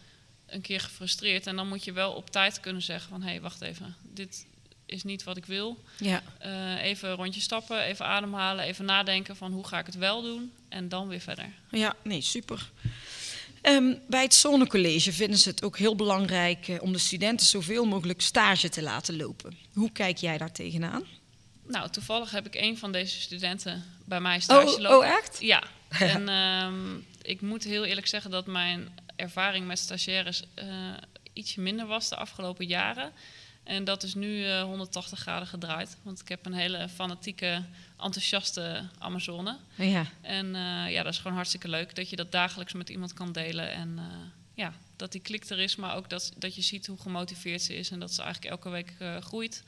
[0.47, 1.47] een keer gefrustreerd.
[1.47, 3.23] En dan moet je wel op tijd kunnen zeggen van...
[3.23, 4.47] hé, hey, wacht even, dit
[4.87, 5.83] is niet wat ik wil.
[5.99, 6.23] ja.
[6.39, 10.23] Eh, even een rondje stappen, even ademhalen, even nadenken van hoe ga ik het wel
[10.23, 10.53] doen.
[10.69, 11.49] En dan weer verder.
[11.71, 12.71] Ja, nee, super.
[13.61, 18.21] Ehm, bij het Zonnecollege vinden ze het ook heel belangrijk om de studenten zoveel mogelijk
[18.21, 19.57] stage te laten lopen.
[19.73, 21.05] Hoe kijk jij daar tegenaan?
[21.73, 24.99] Nou, toevallig heb ik een van deze studenten bij mij stage Oh, lopen.
[24.99, 25.41] oh, echt?
[25.41, 25.63] Ja.
[25.99, 30.67] En ehm, ik moet heel eerlijk zeggen dat mijn ervaring met stagiaires eh,
[31.33, 33.13] ietsje minder was de afgelopen jaren.
[33.65, 35.97] En dat is nu eh, 180 graden gedraaid.
[36.03, 37.63] Want ik heb een hele fanatieke,
[37.99, 39.57] enthousiaste Amazone.
[39.75, 43.13] Ja, En eh, ja, dat is gewoon hartstikke leuk dat je dat dagelijks met iemand
[43.13, 43.71] kan delen.
[43.73, 44.05] En eh,
[44.55, 47.75] ja, dat die klik er is, maar ook dat, dat je ziet hoe gemotiveerd ze
[47.77, 49.63] is en dat ze eigenlijk elke week eh, groeit.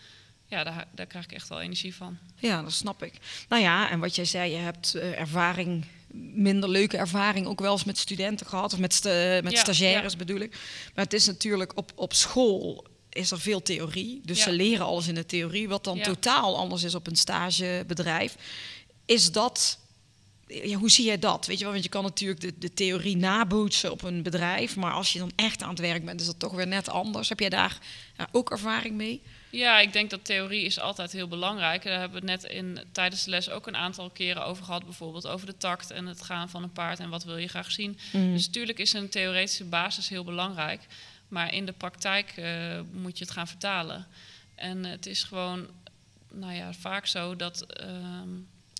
[0.46, 2.18] Ja, daar, daar krijg ik echt wel energie van.
[2.36, 3.12] ja, dat snap ik.
[3.48, 5.84] Nou ja, en wat jij zei, je hebt eh, ervaring,
[6.34, 10.12] minder leuke ervaring ook wel eens met studenten gehad, of met, sta- met Ja, stagiaires
[10.12, 10.18] ja.
[10.18, 10.50] bedoel ik.
[10.94, 14.44] Maar het is natuurlijk op, op school is er veel theorie, dus Ja.
[14.44, 18.36] ze leren alles in de theorie, wat dan totaal anders is op een stagebedrijf.
[19.04, 19.78] Is dat
[20.46, 21.46] ja, hoe zie jij dat?
[21.46, 24.92] Weet je wel, want je kan natuurlijk de, de theorie nabootsen op een bedrijf, maar
[24.92, 27.28] als je dan echt aan het werk bent, is dat toch weer net anders.
[27.28, 27.78] Heb jij daar
[28.16, 29.22] ja, ook ervaring mee?
[29.54, 31.82] Ja, ik denk dat theorie is altijd heel belangrijk.
[31.82, 34.84] Daar hebben we het net in, tijdens de les ook een aantal keren over gehad.
[34.84, 37.70] Bijvoorbeeld over de takt en het gaan van een paard en wat wil je graag
[37.70, 37.98] zien.
[38.12, 40.80] Dus natuurlijk is een theoretische basis heel belangrijk.
[41.28, 44.06] Maar in de praktijk eh, moet je het gaan vertalen.
[44.54, 45.66] En het is gewoon
[46.30, 48.28] nou ja, vaak zo dat ehm,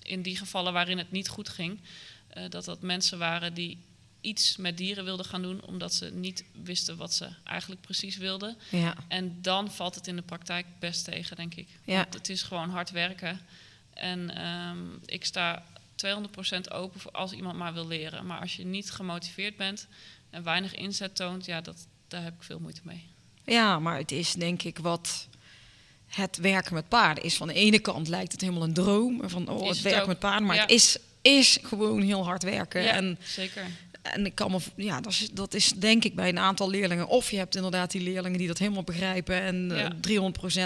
[0.03, 1.79] in die gevallen waarin het niet goed ging...
[2.27, 3.77] eh, dat dat mensen waren die
[4.25, 5.61] iets met dieren wilden gaan doen...
[5.65, 8.57] omdat ze niet wisten wat ze eigenlijk precies wilden.
[8.69, 8.95] Ja.
[9.07, 11.67] En dan valt het in de praktijk best tegen, denk ik.
[11.83, 11.95] Ja.
[11.95, 13.39] Want het is gewoon hard werken.
[13.93, 15.63] En ehm, ik sta
[16.05, 18.25] 200% open voor als iemand maar wil leren.
[18.25, 19.87] Maar als je niet gemotiveerd bent
[20.29, 23.03] en weinig inzet toont, ja, dat, daar heb ik veel moeite mee.
[23.45, 25.27] Ja, maar het is denk ik wat
[26.07, 27.35] het werken met paarden is.
[27.37, 30.19] Van de ene kant lijkt het helemaal een droom van oh, het het werken met
[30.19, 30.61] paarden, maar Ja.
[30.61, 32.81] het is, is gewoon heel hard werken.
[32.81, 33.67] ja, En zeker.
[34.13, 37.07] En ik kan me, ja, dat is, dat is denk ik bij een aantal leerlingen.
[37.07, 39.91] Of je hebt inderdaad die leerlingen die dat helemaal begrijpen en eh, Ja.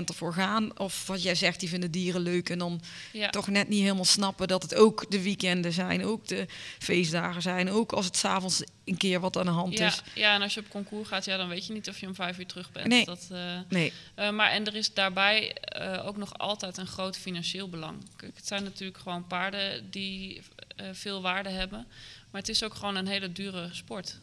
[0.01, 0.79] 300% ervoor gaan.
[0.79, 2.81] Of wat jij zegt, die vinden dieren leuk en dan
[3.11, 3.29] Ja.
[3.29, 6.45] toch net niet helemaal snappen dat het ook de weekenden zijn, ook de
[6.79, 10.01] feestdagen zijn, ook als het s'avonds een keer wat aan de hand Ja, is.
[10.15, 12.15] ja, en als je op concours gaat, ja, dan weet je niet of je om
[12.15, 12.87] vijf uur terug bent.
[12.87, 13.05] Nee.
[13.05, 17.17] Dat, eh, Nee, eh, maar en er is daarbij eh, ook nog altijd een groot
[17.17, 17.97] financieel belang.
[18.15, 20.41] Kijk, het zijn natuurlijk gewoon paarden die
[20.75, 21.87] eh, veel waarde hebben.
[22.31, 24.17] Maar het is ook gewoon een hele dure sport.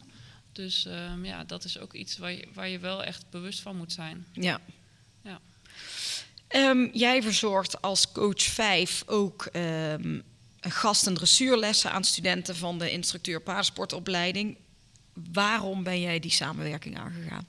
[0.51, 3.75] Dus ehm, ja, dat is ook iets waar je, waar je wel echt bewust van
[3.75, 4.25] moet zijn.
[4.33, 4.59] ja.
[5.23, 5.39] Ja.
[6.47, 10.19] Ehm, jij verzorgt als coach 5 ook ehm,
[10.61, 14.57] gast- en dressuurlessen aan studenten van de instructeur paardensportopleiding.
[15.13, 17.47] Waarom ben jij die samenwerking aangegaan?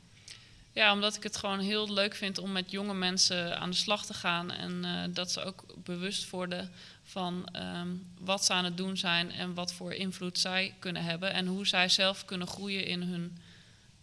[0.72, 4.06] Ja, omdat ik het gewoon heel leuk vind om met jonge mensen aan de slag
[4.06, 4.50] te gaan.
[4.50, 6.70] En eh, dat ze ook bewust worden
[7.08, 7.88] van ehm,
[8.20, 11.32] wat ze aan het doen zijn en wat voor invloed zij kunnen hebben.
[11.32, 13.38] En hoe zij zelf kunnen groeien in hun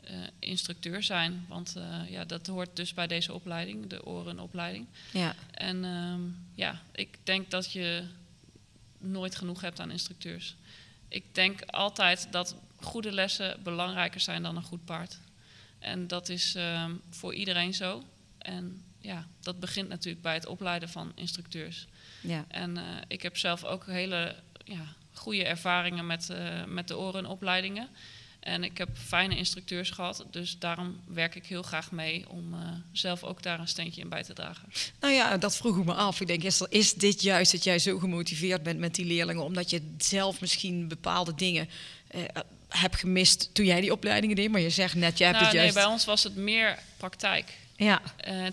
[0.04, 1.46] eh, instructeur zijn.
[1.48, 4.88] Want eh, ja, dat hoort dus bij deze opleiding, de orenopleiding.
[5.12, 6.22] Ja, En ehm,
[6.56, 8.04] ja, ik denk dat je
[8.98, 10.56] nooit genoeg hebt aan instructeurs.
[11.08, 15.20] Ik denk altijd dat goede lessen belangrijker zijn dan een goed paard.
[15.80, 18.04] En dat is ehm, voor iedereen zo.
[18.38, 21.88] En ja, dat begint natuurlijk bij het opleiden van instructeurs.
[22.28, 26.98] Ja, En eh, ik heb zelf ook hele ja, goede ervaringen met, eh, met de
[26.98, 27.88] orenopleidingen.
[28.40, 32.60] En ik heb fijne instructeurs gehad, dus daarom werk ik heel graag mee om eh,
[32.92, 34.70] zelf ook daar een steentje in bij te dragen.
[35.00, 36.22] nou ja, dat vroeg ik me af.
[36.22, 39.44] Ik denk, is, er- is dit juist dat jij zo gemotiveerd bent met die leerlingen,
[39.44, 41.70] omdat je zelf misschien bepaalde dingen
[42.70, 44.52] hebt gemist toen jij die opleidingen deed?
[44.52, 45.86] Maar je zegt net, jij hebt Nou, het nee, juist.
[45.88, 47.54] bij ons was het meer praktijk.
[47.78, 48.02] Ja,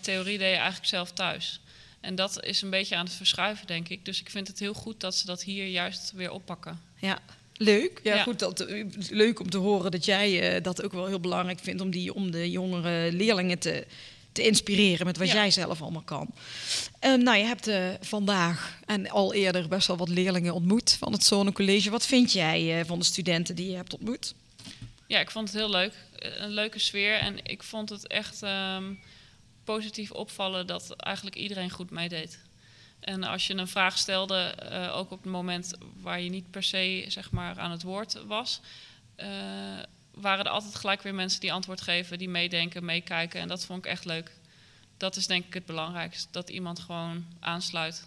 [0.01, 1.61] theorie deed je eigenlijk zelf thuis.
[2.03, 4.05] En dat is een beetje aan het verschuiven, denk ik.
[4.05, 6.81] Dus ik vind het heel goed dat ze dat hier juist weer oppakken.
[6.99, 7.19] Ja,
[7.57, 8.01] leuk.
[8.03, 8.23] Ja, Ja.
[8.23, 8.39] goed.
[8.39, 8.67] Dat,
[9.11, 12.15] leuk om te horen dat jij eh, dat ook wel heel belangrijk vindt om, die,
[12.15, 13.87] om de jongere leerlingen te,
[14.33, 15.35] te inspireren met wat Ja.
[15.35, 16.31] jij zelf allemaal kan.
[16.99, 21.13] Eh, nou, je hebt eh, vandaag en al eerder best wel wat leerlingen ontmoet van
[21.13, 21.91] het Zone College.
[21.91, 24.35] Wat vind jij eh, van de studenten die je hebt ontmoet?
[25.07, 25.93] Ja, ik vond het heel leuk.
[26.19, 27.15] Een leuke sfeer.
[27.19, 28.85] En ik vond het echt ehm,
[29.65, 32.39] positief opvallen dat eigenlijk iedereen goed meedeed.
[33.01, 36.63] En als je een vraag stelde, eh, ook op het moment waar je niet per
[36.63, 38.61] se zeg maar, aan het woord was,
[39.15, 39.29] eh,
[40.15, 43.41] waren er altijd gelijk weer mensen die antwoord geven, die meedenken, meekijken.
[43.41, 44.33] En dat vond ik echt leuk.
[44.97, 48.07] Dat is denk ik het belangrijkste, dat iemand gewoon aansluit.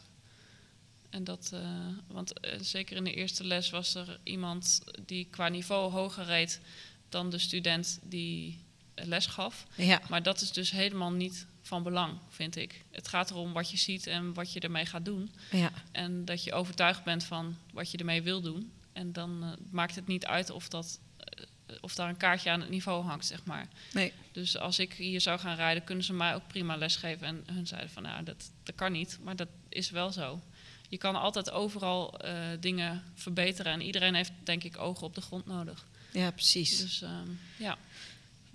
[1.10, 1.62] En dat, eh,
[2.08, 6.62] want zeker in de eerste les was er iemand die qua niveau hoger reed
[7.10, 8.65] dan de student die
[8.96, 9.66] les gaf.
[9.76, 12.84] Ja, Maar dat is dus helemaal niet van belang, vind ik.
[12.92, 15.32] Het gaat erom wat je ziet en wat je ermee gaat doen.
[15.52, 18.72] ja, En dat je overtuigd bent van wat je ermee wil doen.
[18.94, 22.60] En dan eh, maakt het niet uit of, dat, eh, of daar een kaartje aan
[22.62, 23.68] het niveau hangt, zeg maar.
[23.94, 24.14] nee.
[24.32, 27.28] Dus als ik hier zou gaan rijden, kunnen ze mij ook prima lesgeven.
[27.28, 29.18] En hun zeiden van, nou, dat, dat kan niet.
[29.24, 30.42] Maar dat is wel zo.
[30.90, 33.72] Je kan altijd overal eh, dingen verbeteren.
[33.72, 35.86] En iedereen heeft, denk ik, ogen op de grond nodig.
[36.12, 36.78] Ja, precies.
[36.82, 37.78] Dus ehm, ja.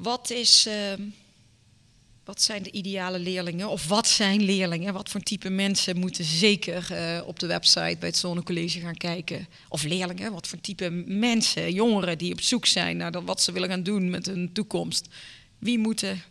[0.02, 1.02] Wat, is, ehm,
[2.24, 3.68] wat zijn de ideale leerlingen?
[3.68, 4.92] Of wat zijn leerlingen?
[4.92, 8.96] Wat voor type mensen moeten zeker eh, op de website bij het Zone College gaan
[8.96, 9.48] kijken?
[9.68, 13.52] Of leerlingen, wat voor type mensen, jongeren die op zoek zijn naar dat, wat ze
[13.52, 15.08] willen gaan doen met hun toekomst?
[15.58, 16.22] Wie moeten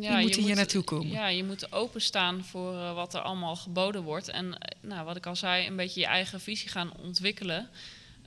[0.00, 1.10] Ja, moeten je hier naartoe komen.
[1.10, 4.28] Ja, je moet openstaan voor eh, wat er allemaal geboden wordt.
[4.28, 7.68] En eh, nou, wat ik al zei, een beetje je eigen visie gaan ontwikkelen.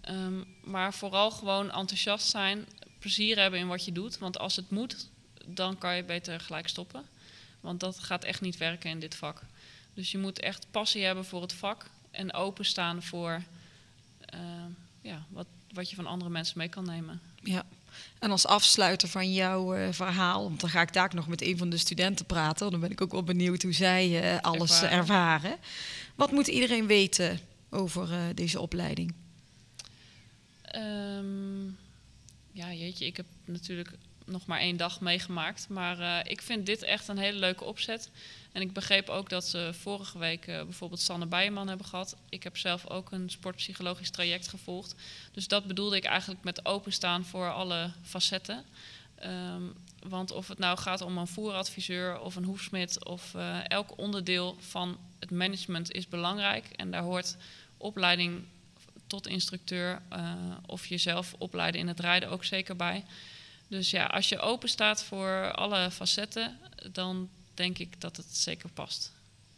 [0.02, 2.66] Ehm, maar vooral gewoon enthousiast zijn,
[3.00, 4.18] plezier hebben in wat je doet.
[4.18, 5.08] Want als het moet,
[5.46, 7.06] dan kan je beter gelijk stoppen.
[7.60, 9.42] Want dat gaat echt niet werken in dit vak.
[9.94, 13.44] Dus je moet echt passie hebben voor het vak en openstaan voor
[14.20, 14.40] eh,
[15.02, 17.22] ja, wat, wat je van andere mensen mee kan nemen.
[17.44, 17.64] Ja.
[18.20, 21.58] En als afsluiter van jouw eh, verhaal, want dan ga ik daar nog met een
[21.58, 22.72] van de studenten praten.
[22.72, 24.98] Dan ben ik ook wel benieuwd hoe zij eh, alles ervaren.
[24.98, 25.58] Ervaren.
[26.16, 27.40] Wat moet iedereen weten
[27.70, 29.14] over deze opleiding?
[30.62, 31.68] Ehm,
[32.52, 33.92] ja, jeetje, ik heb natuurlijk
[34.30, 35.70] nog maar één dag meegemaakt.
[35.70, 38.10] Maar eh, ik vind dit echt een hele leuke opzet.
[38.52, 42.16] En ik begreep ook dat ze vorige week eh, bijvoorbeeld Sanne Bijman hebben gehad.
[42.30, 44.96] Ik heb zelf ook een sportpsychologisch traject gevolgd.
[45.32, 48.66] Dus dat bedoelde ik eigenlijk met openstaan voor alle facetten.
[49.16, 49.64] Ehm,
[50.08, 54.56] want of het nou gaat om een voeradviseur of een hoefsmid of eh, elk onderdeel
[54.60, 56.66] van het management is belangrijk.
[56.76, 57.38] En daar hoort
[57.78, 58.44] opleiding
[59.10, 60.32] tot instructeur eh,
[60.66, 63.04] of jezelf opleiden in het rijden ook zeker bij.
[63.68, 66.58] Dus ja, als je open staat voor alle facetten,
[66.92, 69.12] dan denk ik dat het zeker past.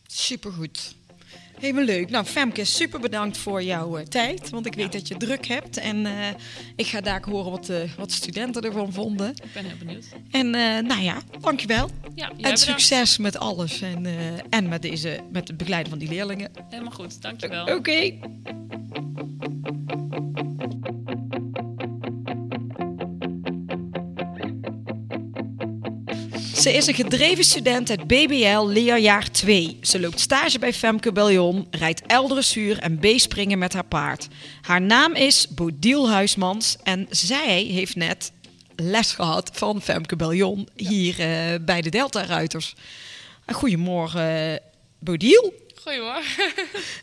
[0.07, 0.95] Supergoed.
[1.59, 2.09] Helemaal leuk.
[2.09, 4.49] Nou, Femke, super bedankt voor jouw eh, tijd.
[4.49, 5.77] Want ik weet dat je druk hebt.
[5.77, 6.27] En eh,
[6.75, 9.29] ik ga daar horen wat, de wat de studenten ervan vonden.
[9.29, 10.05] Ik ben heel benieuwd.
[10.31, 10.49] En
[10.85, 11.89] nou ja, dankjewel.
[12.15, 12.59] Ja, En bedankt.
[12.59, 13.81] succes met alles.
[13.81, 14.05] En,
[14.49, 16.51] en met, deze, met het begeleiden van die leerlingen.
[16.69, 17.75] Helemaal goed, dankjewel.
[17.75, 18.13] Oké.
[26.61, 29.77] Ze is een gedreven student uit BBL leerjaar 2.
[29.81, 34.27] Ze loopt stage bij Femke Beljon, rijdt eldressuur en B-springen met haar paard.
[34.61, 38.31] Haar naam is Bodil Huismans en zij heeft net
[38.75, 42.75] les gehad van Femke Beljon hier eh, bij de Delta Ruiters.
[43.45, 44.59] Goedemorgen,
[44.99, 45.53] Bodil.
[45.83, 46.51] Goedemorgen.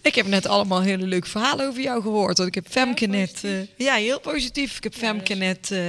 [0.03, 2.37] Ik heb net allemaal hele leuke verhalen over jou gehoord.
[2.37, 3.41] Want ik heb Femke net.
[3.45, 4.77] eh, ja, heel positief.
[4.77, 5.81] Ik heb Femke net eh,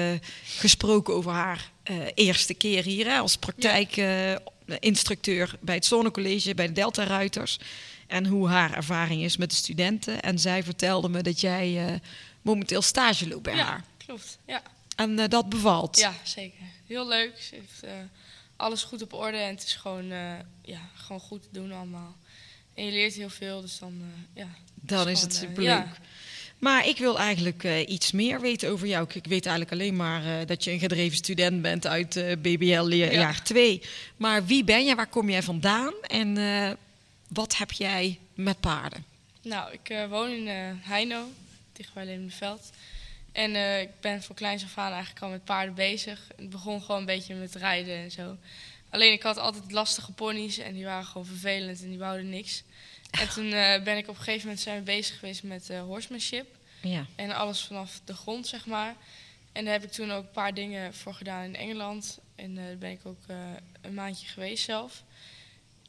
[0.57, 1.78] gesproken over haar eh,
[2.13, 7.59] eerste keer hier hè, als praktijkinstructeur bij het Zonnecollege, bij de Delta Ruiters.
[8.07, 10.21] En hoe haar ervaring is met de studenten.
[10.21, 11.93] En zij vertelde me dat jij eh,
[12.41, 13.83] momenteel stage loopt bij Ja, haar.
[14.05, 14.37] klopt.
[14.47, 14.61] Ja.
[14.95, 15.97] En eh, dat bevalt.
[15.97, 16.63] ja, zeker.
[16.87, 17.41] Heel leuk.
[17.41, 17.91] Ze heeft eh,
[18.55, 20.31] alles goed op orde en het is gewoon, eh,
[20.61, 22.15] ja, gewoon goed te doen allemaal.
[22.75, 24.07] En je leert heel veel, dus dan, eh,
[24.43, 24.47] ja.
[24.73, 25.67] Dan is het eh, superleuk.
[25.67, 25.93] ja.
[26.59, 29.07] Maar ik wil eigenlijk eh, iets meer weten over jou.
[29.13, 32.87] Ik weet eigenlijk alleen maar eh, dat je een gedreven student bent uit eh, BBL
[32.87, 33.11] Ja.
[33.11, 33.81] jaar 2.
[34.17, 34.95] Maar wie ben je?
[34.95, 35.93] Waar kom jij vandaan?
[36.07, 36.37] En
[37.27, 39.05] wat heb jij met paarden?
[39.41, 40.47] Nou, ik woon in
[40.81, 41.23] Heino,
[41.73, 42.69] dichtbij Leemdenveld.
[43.31, 46.27] En ik ben voor kleins af aan eigenlijk al met paarden bezig.
[46.35, 48.37] Het begon gewoon een beetje met rijden en zo.
[48.89, 52.63] Alleen ik had altijd lastige ponies en die waren gewoon vervelend en die wouden niks.
[53.11, 55.81] En toen eh, ben ik op een gegeven moment zijn we bezig geweest met eh
[55.81, 56.57] horsemanship.
[56.81, 57.05] Ja.
[57.15, 58.95] En alles vanaf de grond, zeg maar.
[59.51, 62.19] En daar heb ik toen ook een paar dingen voor gedaan in Engeland.
[62.35, 63.21] En eh, daar ben ik ook
[63.81, 65.03] een maandje geweest zelf.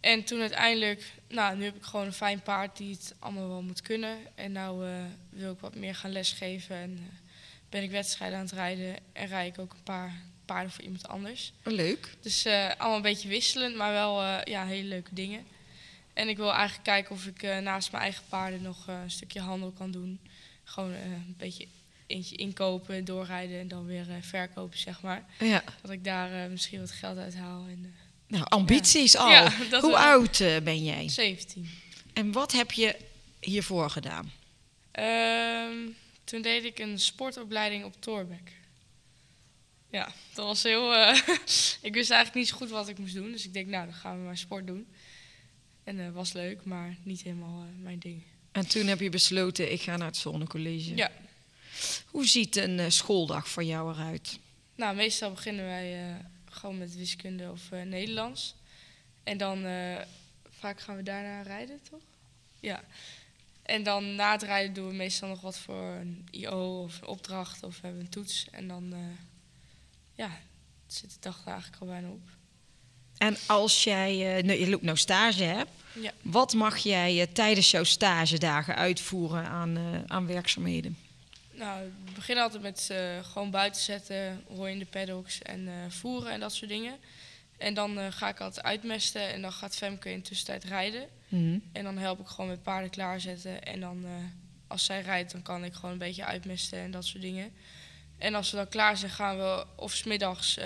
[0.00, 3.62] En toen uiteindelijk, nou, nu heb ik gewoon een fijn paard die het allemaal wel
[3.62, 4.18] moet kunnen.
[4.34, 4.92] En nou eh,
[5.30, 6.76] wil ik wat meer gaan lesgeven.
[6.76, 7.20] En
[7.68, 8.96] ben ik wedstrijden aan het rijden.
[9.12, 10.12] En rij ik ook een paar
[10.44, 11.52] paarden voor iemand anders.
[11.62, 12.14] Leuk.
[12.20, 15.46] Dus allemaal een beetje wisselend, maar wel ja, hele leuke dingen.
[16.12, 19.10] En ik wil eigenlijk kijken of ik eh, naast mijn eigen paarden nog eh, een
[19.10, 20.20] stukje handel kan doen.
[20.64, 21.66] Gewoon eh, een beetje
[22.06, 25.24] eentje inkopen, doorrijden en dan weer verkopen, zeg maar.
[25.38, 25.62] Ja.
[25.82, 27.66] Dat ik daar misschien wat geld uit haal.
[27.68, 27.94] En,
[28.26, 29.30] Nou, ambities al.
[29.30, 31.08] Ja, Hoe oud ben jij?
[31.08, 31.70] 17.
[32.12, 32.96] En wat heb je
[33.40, 34.32] hiervoor gedaan?
[34.90, 35.76] Ehm,
[36.24, 38.52] toen deed ik een sportopleiding op Torbeck.
[39.90, 40.94] Ja, dat was heel...
[41.88, 43.30] ik wist eigenlijk niet zo goed wat ik moest doen.
[43.30, 44.86] Dus ik denk, nou, dan gaan we maar sport doen.
[45.84, 48.22] En dat was leuk, maar niet helemaal eh, mijn ding.
[48.52, 50.96] En toen heb je besloten, ik ga naar het Zonnecollege.
[50.96, 51.10] Ja,
[52.06, 54.38] Hoe ziet een eh, schooldag voor jou eruit?
[54.74, 56.14] nou, meestal beginnen wij eh,
[56.50, 58.54] gewoon met wiskunde of eh, Nederlands.
[59.22, 59.96] En dan, eh,
[60.48, 62.00] vaak gaan we daarna rijden, toch?
[62.60, 62.82] Ja.
[63.62, 67.06] En dan na het rijden doen we meestal nog wat voor een IO of een
[67.06, 68.46] opdracht of we hebben een toets.
[68.50, 68.98] En dan, eh,
[70.14, 70.40] ja,
[70.86, 72.28] zit de dag er eigenlijk al bijna op.
[73.20, 76.12] En als jij, nou, je loopt nou stage hebt, Ja.
[76.22, 80.96] wat mag jij eh, tijdens jouw stagedagen uitvoeren aan, eh, aan werkzaamheden?
[81.52, 82.90] Nou, we beginnen altijd met
[83.32, 86.96] gewoon buiten zetten, rooien in de paddocks en voeren en dat soort dingen.
[87.58, 91.08] En dan ga ik altijd uitmesten en dan gaat Femke in de tussentijd rijden.
[91.28, 91.58] Mhm.
[91.72, 93.62] En dan help ik gewoon met paarden klaarzetten.
[93.62, 94.04] En dan
[94.66, 97.52] als zij rijdt, dan kan ik gewoon een beetje uitmesten en dat soort dingen.
[98.18, 100.58] En als we dan klaar zijn, gaan we of smiddags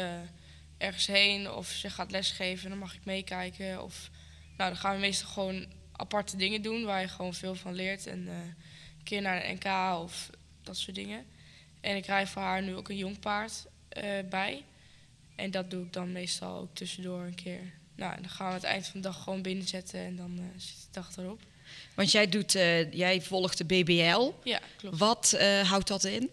[0.85, 2.69] ergens heen of ze gaat lesgeven.
[2.69, 3.83] Dan mag ik meekijken.
[3.83, 4.11] Of
[4.57, 8.07] nou, dan gaan we meestal gewoon aparte dingen doen waar je gewoon veel van leert.
[8.07, 8.35] En eh,
[8.99, 10.31] een keer naar een NK of
[10.63, 11.25] dat soort dingen.
[11.81, 14.65] En ik rij voor haar nu ook een jong paard eh, bij.
[15.37, 17.73] En dat doe ik dan meestal ook tussendoor een keer.
[17.97, 20.45] Nou, en dan gaan we het eind van de dag gewoon binnenzetten en dan eh,
[20.61, 21.41] zit de dag erop.
[21.95, 22.53] Want jij, doet,
[22.91, 24.33] jij volgt de BBL.
[24.45, 24.99] Ja, klopt.
[24.99, 26.31] Wat houdt dat in?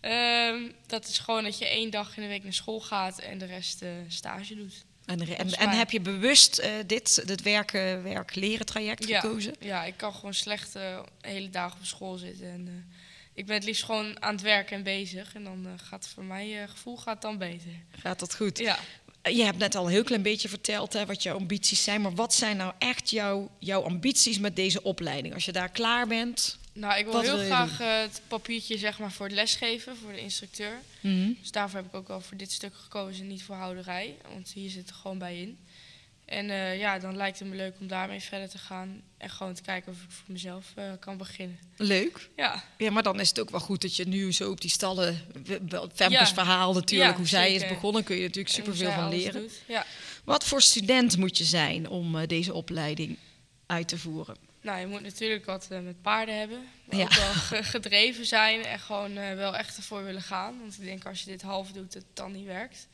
[0.00, 3.38] Ehm, dat is gewoon dat je één dag in de week naar school gaat en
[3.38, 4.84] de rest eh, stage doet.
[5.06, 5.76] En, en, mij.
[5.76, 9.54] heb je bewust eh, dit, dit werken, werk-leren traject Ja, gekozen?
[9.60, 12.46] ja, ik kan gewoon slecht eh, hele dagen op school zitten.
[12.46, 12.96] En, eh,
[13.34, 15.34] ik ben het liefst gewoon aan het werken en bezig.
[15.34, 17.70] En dan eh, gaat voor mijn eh, gevoel gaat dan beter.
[17.98, 18.58] Gaat dat goed?
[18.58, 18.78] Ja.
[19.22, 22.00] Je hebt net al een heel klein beetje verteld hè, wat jouw ambities zijn.
[22.00, 25.34] Maar wat zijn nou echt jouw, jouw ambities met deze opleiding?
[25.34, 26.58] Als je daar klaar bent.
[26.72, 29.96] Nou, ik wil Wat heel wil graag eh, het papiertje zeg maar, voor het lesgeven,
[29.96, 30.80] voor de instructeur.
[31.40, 34.16] Dus daarvoor heb ik ook wel voor dit stuk gekozen, niet voor houderij.
[34.32, 35.58] Want hier zit er gewoon bij in.
[36.30, 39.02] En eh, ja, dan lijkt het me leuk om daarmee verder te gaan.
[39.16, 41.58] En gewoon te kijken of ik voor mezelf eh, kan beginnen.
[41.76, 42.28] Leuk.
[42.36, 44.70] Ja, Ja, maar dan is het ook wel goed dat je nu zo op die
[44.70, 45.20] stallen...
[45.94, 46.34] Femke's Ja.
[46.34, 48.04] verhaal natuurlijk, Ja, hoe zij is begonnen...
[48.04, 49.48] kun je natuurlijk superveel van leren.
[49.66, 49.86] Ja.
[50.24, 53.16] Wat voor student moet je zijn om deze opleiding
[53.66, 54.49] uit te voeren?
[54.62, 56.64] Nou, je moet natuurlijk wat eh, met paarden hebben.
[56.84, 57.04] Maar Ja.
[57.04, 60.60] ook wel ge- gedreven zijn en gewoon eh, wel echt ervoor willen gaan.
[60.60, 62.88] Want ik denk als je dit half doet, dat het dan niet werkt.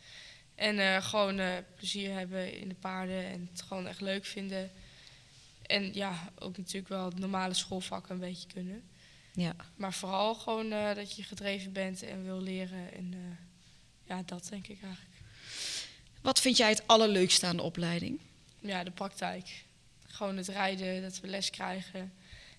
[0.55, 1.41] En eh, gewoon
[1.77, 4.71] plezier hebben in de paarden en het gewoon echt leuk vinden.
[5.63, 8.83] En ja, ook natuurlijk wel het normale schoolvakken een beetje kunnen.
[9.33, 9.55] Ja.
[9.77, 12.93] Maar vooral gewoon dat je gedreven bent en wil leren.
[12.95, 13.39] En
[14.05, 15.15] ja, dat denk ik eigenlijk.
[16.23, 18.21] Wat vind jij het allerleukste aan de opleiding?
[18.61, 19.65] Ja, de praktijk.
[20.17, 22.13] Gewoon het rijden, dat we les krijgen.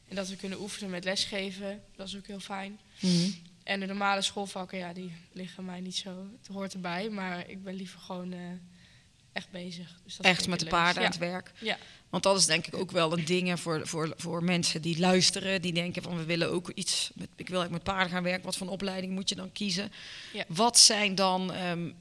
[0.08, 1.84] En dat we kunnen oefenen met lesgeven.
[1.96, 2.80] Dat is ook heel fijn.
[3.64, 6.28] En de normale schoolvakken, ja, die liggen mij niet zo.
[6.38, 8.40] Het hoort erbij, maar ik ben liever gewoon eh,
[9.32, 10.00] echt bezig.
[10.04, 11.52] Dus dat Echt met de paarden aan het werk.
[11.62, 11.78] Ja.
[12.10, 15.62] Want dat is denk ik ook wel een ding voor, voor, voor mensen die luisteren.
[15.62, 18.46] Die denken van we willen ook iets, met, ik wil eigenlijk met paarden gaan werken.
[18.46, 19.92] Wat voor een opleiding moet je dan kiezen?
[20.34, 20.46] Ja.
[20.48, 21.92] Wat zijn dan ehm,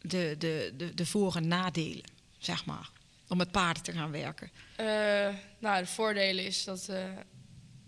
[0.00, 2.04] de, de, de, de voor- en nadelen,
[2.38, 2.90] zeg maar,
[3.30, 4.50] om met paarden te gaan werken?
[4.76, 4.86] Eh,
[5.58, 7.04] nou, de voordelen is dat eh,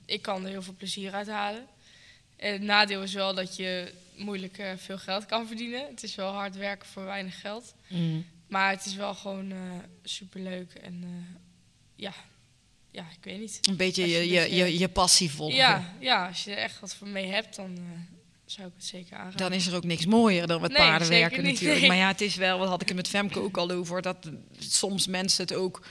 [0.06, 1.66] ik kan er heel veel plezier uit halen.
[2.36, 5.86] En het nadeel is wel dat je moeilijk eh, veel geld kan verdienen.
[5.86, 7.74] Het is wel hard werken voor weinig geld.
[8.46, 9.52] Maar het is wel gewoon
[10.02, 10.74] superleuk.
[10.74, 11.26] En
[11.94, 12.14] ja.
[12.90, 13.58] ja, ik weet niet.
[13.62, 15.56] Een beetje je, je je, je, passie volgen.
[15.56, 17.78] Ja, ja, als je er echt wat voor mee hebt, dan
[18.52, 19.38] zou ik het zeker aanraden.
[19.38, 21.80] Dan is er ook niks mooier dan met Nee, paarden zeker werken niet, natuurlijk.
[21.80, 21.88] nee.
[21.90, 24.30] Maar ja, het is wel, wat had ik het met Femke ook al over, dat
[24.58, 25.82] soms mensen het ook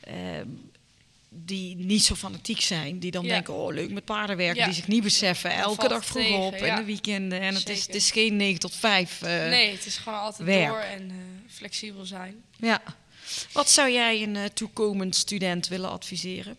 [0.00, 0.46] ehm,
[1.28, 3.28] die niet zo fanatiek zijn, die dan Ja.
[3.32, 4.64] denken, oh leuk met paarden werken, Ja.
[4.64, 6.76] die zich niet beseffen, elke dag vroeg tegen, op en ja.
[6.76, 7.40] de weekenden.
[7.40, 9.22] En het is, het is geen 9 tot 5.
[9.22, 10.68] eh, nee, het is gewoon altijd werk.
[10.68, 11.16] door en eh,
[11.54, 12.34] flexibel zijn.
[12.56, 12.82] Ja.
[13.52, 16.56] Wat zou jij een eh, toekomend student willen adviseren?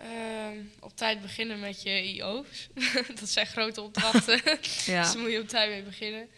[0.00, 2.68] Ehm, op tijd beginnen met je IO's.
[3.20, 4.40] dat zijn grote opdrachten.
[4.60, 6.28] Dus daar moet je op tijd mee beginnen.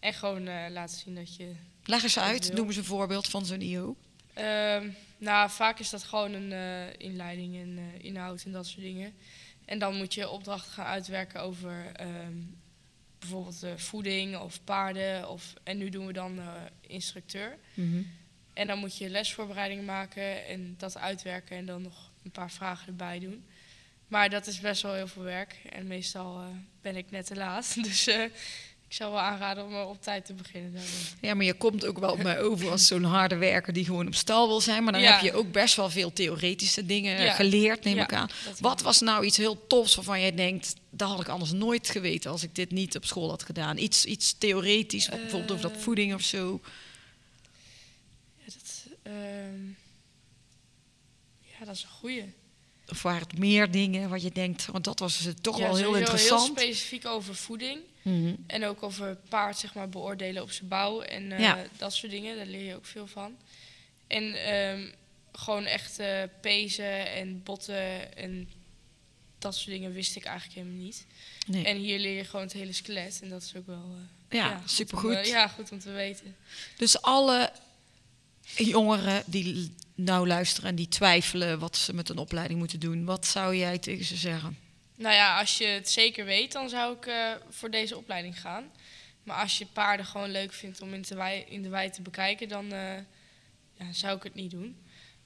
[0.00, 1.52] En gewoon eh, laten zien dat je...
[1.84, 3.96] Leg eens uit, noem eens een voorbeeld van zo'n IO.
[4.34, 8.82] Ehm, nou, vaak is dat gewoon een eh, inleiding en eh, inhoud en dat soort
[8.82, 9.12] dingen.
[9.64, 12.36] En dan moet je opdrachten gaan uitwerken over ehm,
[13.18, 15.28] bijvoorbeeld voeding of paarden.
[15.28, 16.40] Of, en nu doen we dan
[16.80, 17.58] instructeur.
[18.52, 22.86] En dan moet je lesvoorbereiding maken en dat uitwerken en dan nog een paar vragen
[22.86, 23.44] erbij doen.
[24.08, 26.44] Maar dat is best wel heel veel werk en meestal eh,
[26.80, 27.74] ben ik net te laat.
[27.82, 28.22] Dus eh,
[28.88, 30.72] ik zou wel aanraden om op tijd te beginnen.
[31.20, 34.06] Ja, maar je komt ook wel op mij over als zo'n harde werker die gewoon
[34.06, 34.84] op stal wil zijn.
[34.84, 35.12] Maar dan Ja.
[35.12, 37.32] heb je ook best wel veel theoretische dingen Ja.
[37.34, 38.28] geleerd, neem Ja, ik aan.
[38.60, 42.30] Wat was nou iets heel tofs waarvan jij denkt, dat had ik anders nooit geweten
[42.30, 43.76] als ik dit niet op school had gedaan?
[43.78, 45.82] Iets, iets theoretisch, bijvoorbeeld over dat Eh.
[45.82, 46.60] voeding of zo.
[48.36, 49.60] Ja, dat, ehm,
[51.58, 52.32] ja, dat is een goeie.
[52.88, 55.76] Of waren het meer dingen wat je denkt, want dat was eh, toch ja, wel
[55.76, 56.46] heel interessant.
[56.46, 57.80] Heel specifiek over voeding.
[58.02, 58.34] Mhm.
[58.46, 61.00] En ook over paard, zeg maar, beoordelen op zijn bouw.
[61.00, 61.64] En eh, Ja.
[61.76, 63.36] dat soort dingen, daar leer je ook veel van.
[64.06, 64.90] En ehm,
[65.32, 68.48] gewoon echt eh, pezen en botten en
[69.38, 71.06] dat soort dingen wist ik eigenlijk helemaal niet.
[71.46, 71.64] Nee.
[71.64, 73.18] En hier leer je gewoon het hele skelet.
[73.22, 73.84] En dat is ook wel
[74.30, 75.14] ja, goed om, supergoed.
[75.14, 76.36] eh, ja, goed om te weten.
[76.76, 77.52] Dus alle
[78.56, 83.26] jongeren die nou luisteren en die twijfelen wat ze met een opleiding moeten doen, wat
[83.26, 84.58] zou jij tegen ze zeggen?
[84.94, 88.70] Nou ja, als je het zeker weet, dan zou ik eh, voor deze opleiding gaan.
[89.22, 92.02] Maar als je paarden gewoon leuk vindt om in, te wei, in de wei te
[92.02, 92.94] bekijken, dan eh,
[93.74, 94.76] ja, zou ik het niet doen.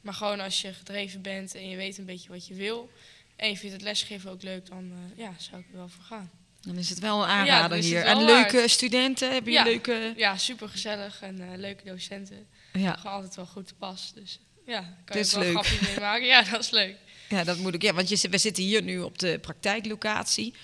[0.00, 2.90] Maar gewoon als je gedreven bent en je weet een beetje wat je wil...
[3.36, 6.04] en je vindt het lesgeven ook leuk, dan eh, ja, zou ik er wel voor
[6.04, 6.30] gaan.
[6.60, 8.04] Dan is het wel een aanrader hier.
[8.04, 8.52] En waard.
[8.52, 9.64] leuke studenten, hebben je Ja.
[9.64, 10.12] leuke...
[10.16, 12.46] Ja, super gezellig en leuke docenten.
[12.72, 12.92] Ja.
[12.92, 14.12] Gewoon altijd wel goed te pas.
[14.14, 15.56] Dus ja, kan Dit je is ook wel leuk.
[15.58, 16.26] een grapje mee maken.
[16.26, 16.96] Ja, dat is leuk.
[17.28, 17.82] ja, dat moet ik.
[17.82, 20.54] Ja, want je, we zitten hier nu op de praktijklocatie.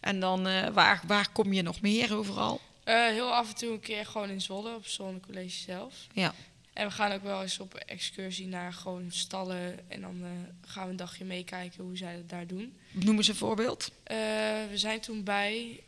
[0.00, 2.60] En dan, eh, waar, waar kom je nog meer overal?
[2.84, 5.94] Eh, heel af en toe een keer gewoon in Zwolle, op Zwolle College zelf.
[6.12, 6.34] Ja.
[6.72, 9.90] En we gaan ook wel eens op excursie naar gewoon stallen.
[9.90, 10.30] En dan eh,
[10.70, 12.76] gaan we een dagje meekijken hoe zij het daar doen.
[12.90, 13.90] Noem eens een voorbeeld.
[14.04, 15.80] We zijn toen bij...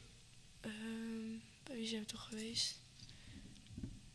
[0.61, 0.73] ehm,
[1.65, 2.75] bij wie zijn we toch geweest?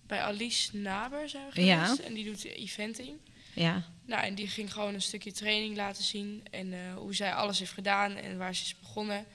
[0.08, 1.84] Bij Alice Naber zijn we Ja.
[1.84, 2.00] geweest.
[2.02, 3.18] En die doet eventing.
[3.54, 3.84] Ja.
[4.06, 6.44] Nou, en die ging gewoon een stukje training laten zien.
[6.50, 9.26] En eh, hoe zij alles heeft gedaan en waar ze is begonnen.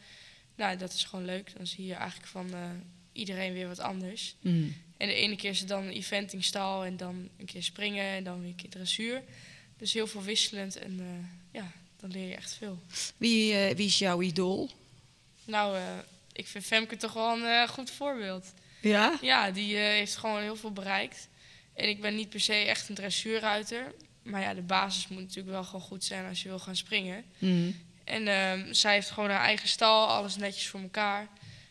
[0.54, 1.52] Nou, dat is gewoon leuk.
[1.56, 2.70] Dan zie je eigenlijk van eh,
[3.12, 4.34] iedereen weer wat anders.
[4.40, 4.74] Mm.
[4.96, 8.24] En de ene keer is het dan een eventingstal en dan een keer springen en
[8.24, 9.22] dan weer een keer dressuur.
[9.76, 12.78] Dus heel veel wisselend en eh, ja, dan leer je echt veel.
[13.16, 14.70] Wie, wie is jouw idool?
[15.44, 15.78] Nou,
[16.32, 18.52] ik vind Femke toch wel een goed voorbeeld.
[18.80, 19.18] Ja?
[19.20, 21.28] Ja, die heeft gewoon heel veel bereikt.
[21.77, 23.93] En ik ben niet per se echt een dressuurruiter.
[24.22, 27.24] Maar ja, de basis moet natuurlijk wel gewoon goed zijn als je wil gaan springen.
[27.39, 27.77] Mm.
[28.05, 31.29] En ehm, zij heeft gewoon haar eigen stal, alles netjes voor elkaar.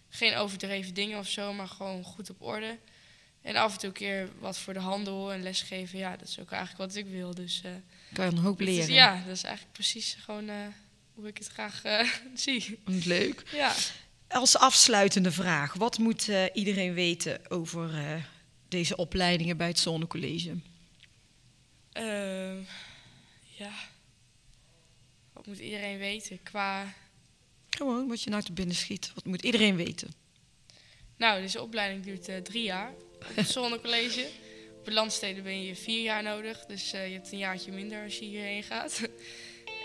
[0.09, 2.77] Geen overdreven dingen of zo, maar gewoon goed op orde.
[3.41, 5.99] En af en toe een keer wat voor de handel en lesgeven.
[5.99, 7.35] Ja, dat is ook eigenlijk wat ik wil.
[7.35, 7.71] Dus eh,
[8.13, 8.93] Kan je een hoop leren.
[8.93, 10.55] ja, dat is eigenlijk precies gewoon eh,
[11.13, 12.79] hoe ik het graag eh, zie.
[12.85, 13.43] Leuk.
[13.53, 13.73] Ja.
[14.27, 17.91] Als afsluitende vraag, wat moet iedereen weten over
[18.75, 20.55] deze opleidingen bij het Zonnecollege?
[21.91, 22.57] Ehm,
[23.57, 23.71] ja.
[25.33, 26.93] Wat moet iedereen weten qua...
[27.69, 29.11] Gewoon wat je nou te binnen schiet.
[29.15, 30.13] Wat moet iedereen weten?
[31.17, 34.29] Nou, deze opleiding duurt eh, drie jaar op het zonnecollege.
[34.79, 36.65] Op de landsteden ben je vier jaar nodig.
[36.65, 39.01] Dus eh, je hebt een jaartje minder als je hierheen gaat.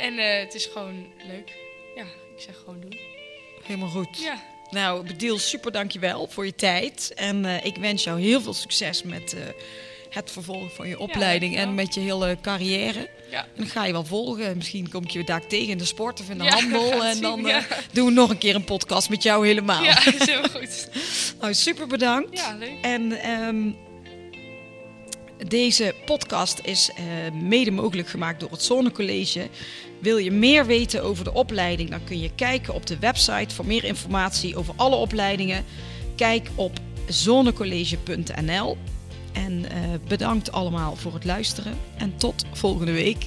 [0.07, 1.53] en eh, het is gewoon leuk.
[1.97, 2.99] Ja, ik zeg gewoon doen.
[3.63, 4.19] Helemaal goed.
[4.19, 7.13] Ja, Nou, Bedeel, super dankjewel voor je tijd.
[7.15, 9.41] En eh, ik wens jou heel veel succes met eh,
[10.11, 13.09] het vervolgen van je opleiding en met je hele carrière.
[13.31, 13.43] ja.
[13.43, 14.57] En dan ga je wel volgen.
[14.57, 17.05] Misschien kom ik je daar tegen in de sport of in de Ja, handel.
[17.05, 17.63] En dan eh,
[17.93, 19.83] doen we nog een keer een podcast met jou helemaal.
[19.85, 20.89] ja, is heel goed.
[21.41, 22.39] Nou, super bedankt.
[22.39, 22.73] Ja, leuk.
[22.83, 23.71] En ehm,
[25.49, 29.49] deze podcast is eh, mede mogelijk gemaakt door het Zonnecollege.
[30.01, 33.67] Wil je meer weten over de opleiding, dan kun je kijken op de website voor
[33.67, 35.65] meer informatie over alle opleidingen.
[36.17, 36.79] Kijk op
[37.09, 38.77] zonnecollege.nl.
[39.33, 39.79] En eh,
[40.09, 43.27] bedankt allemaal voor het luisteren en tot volgende week.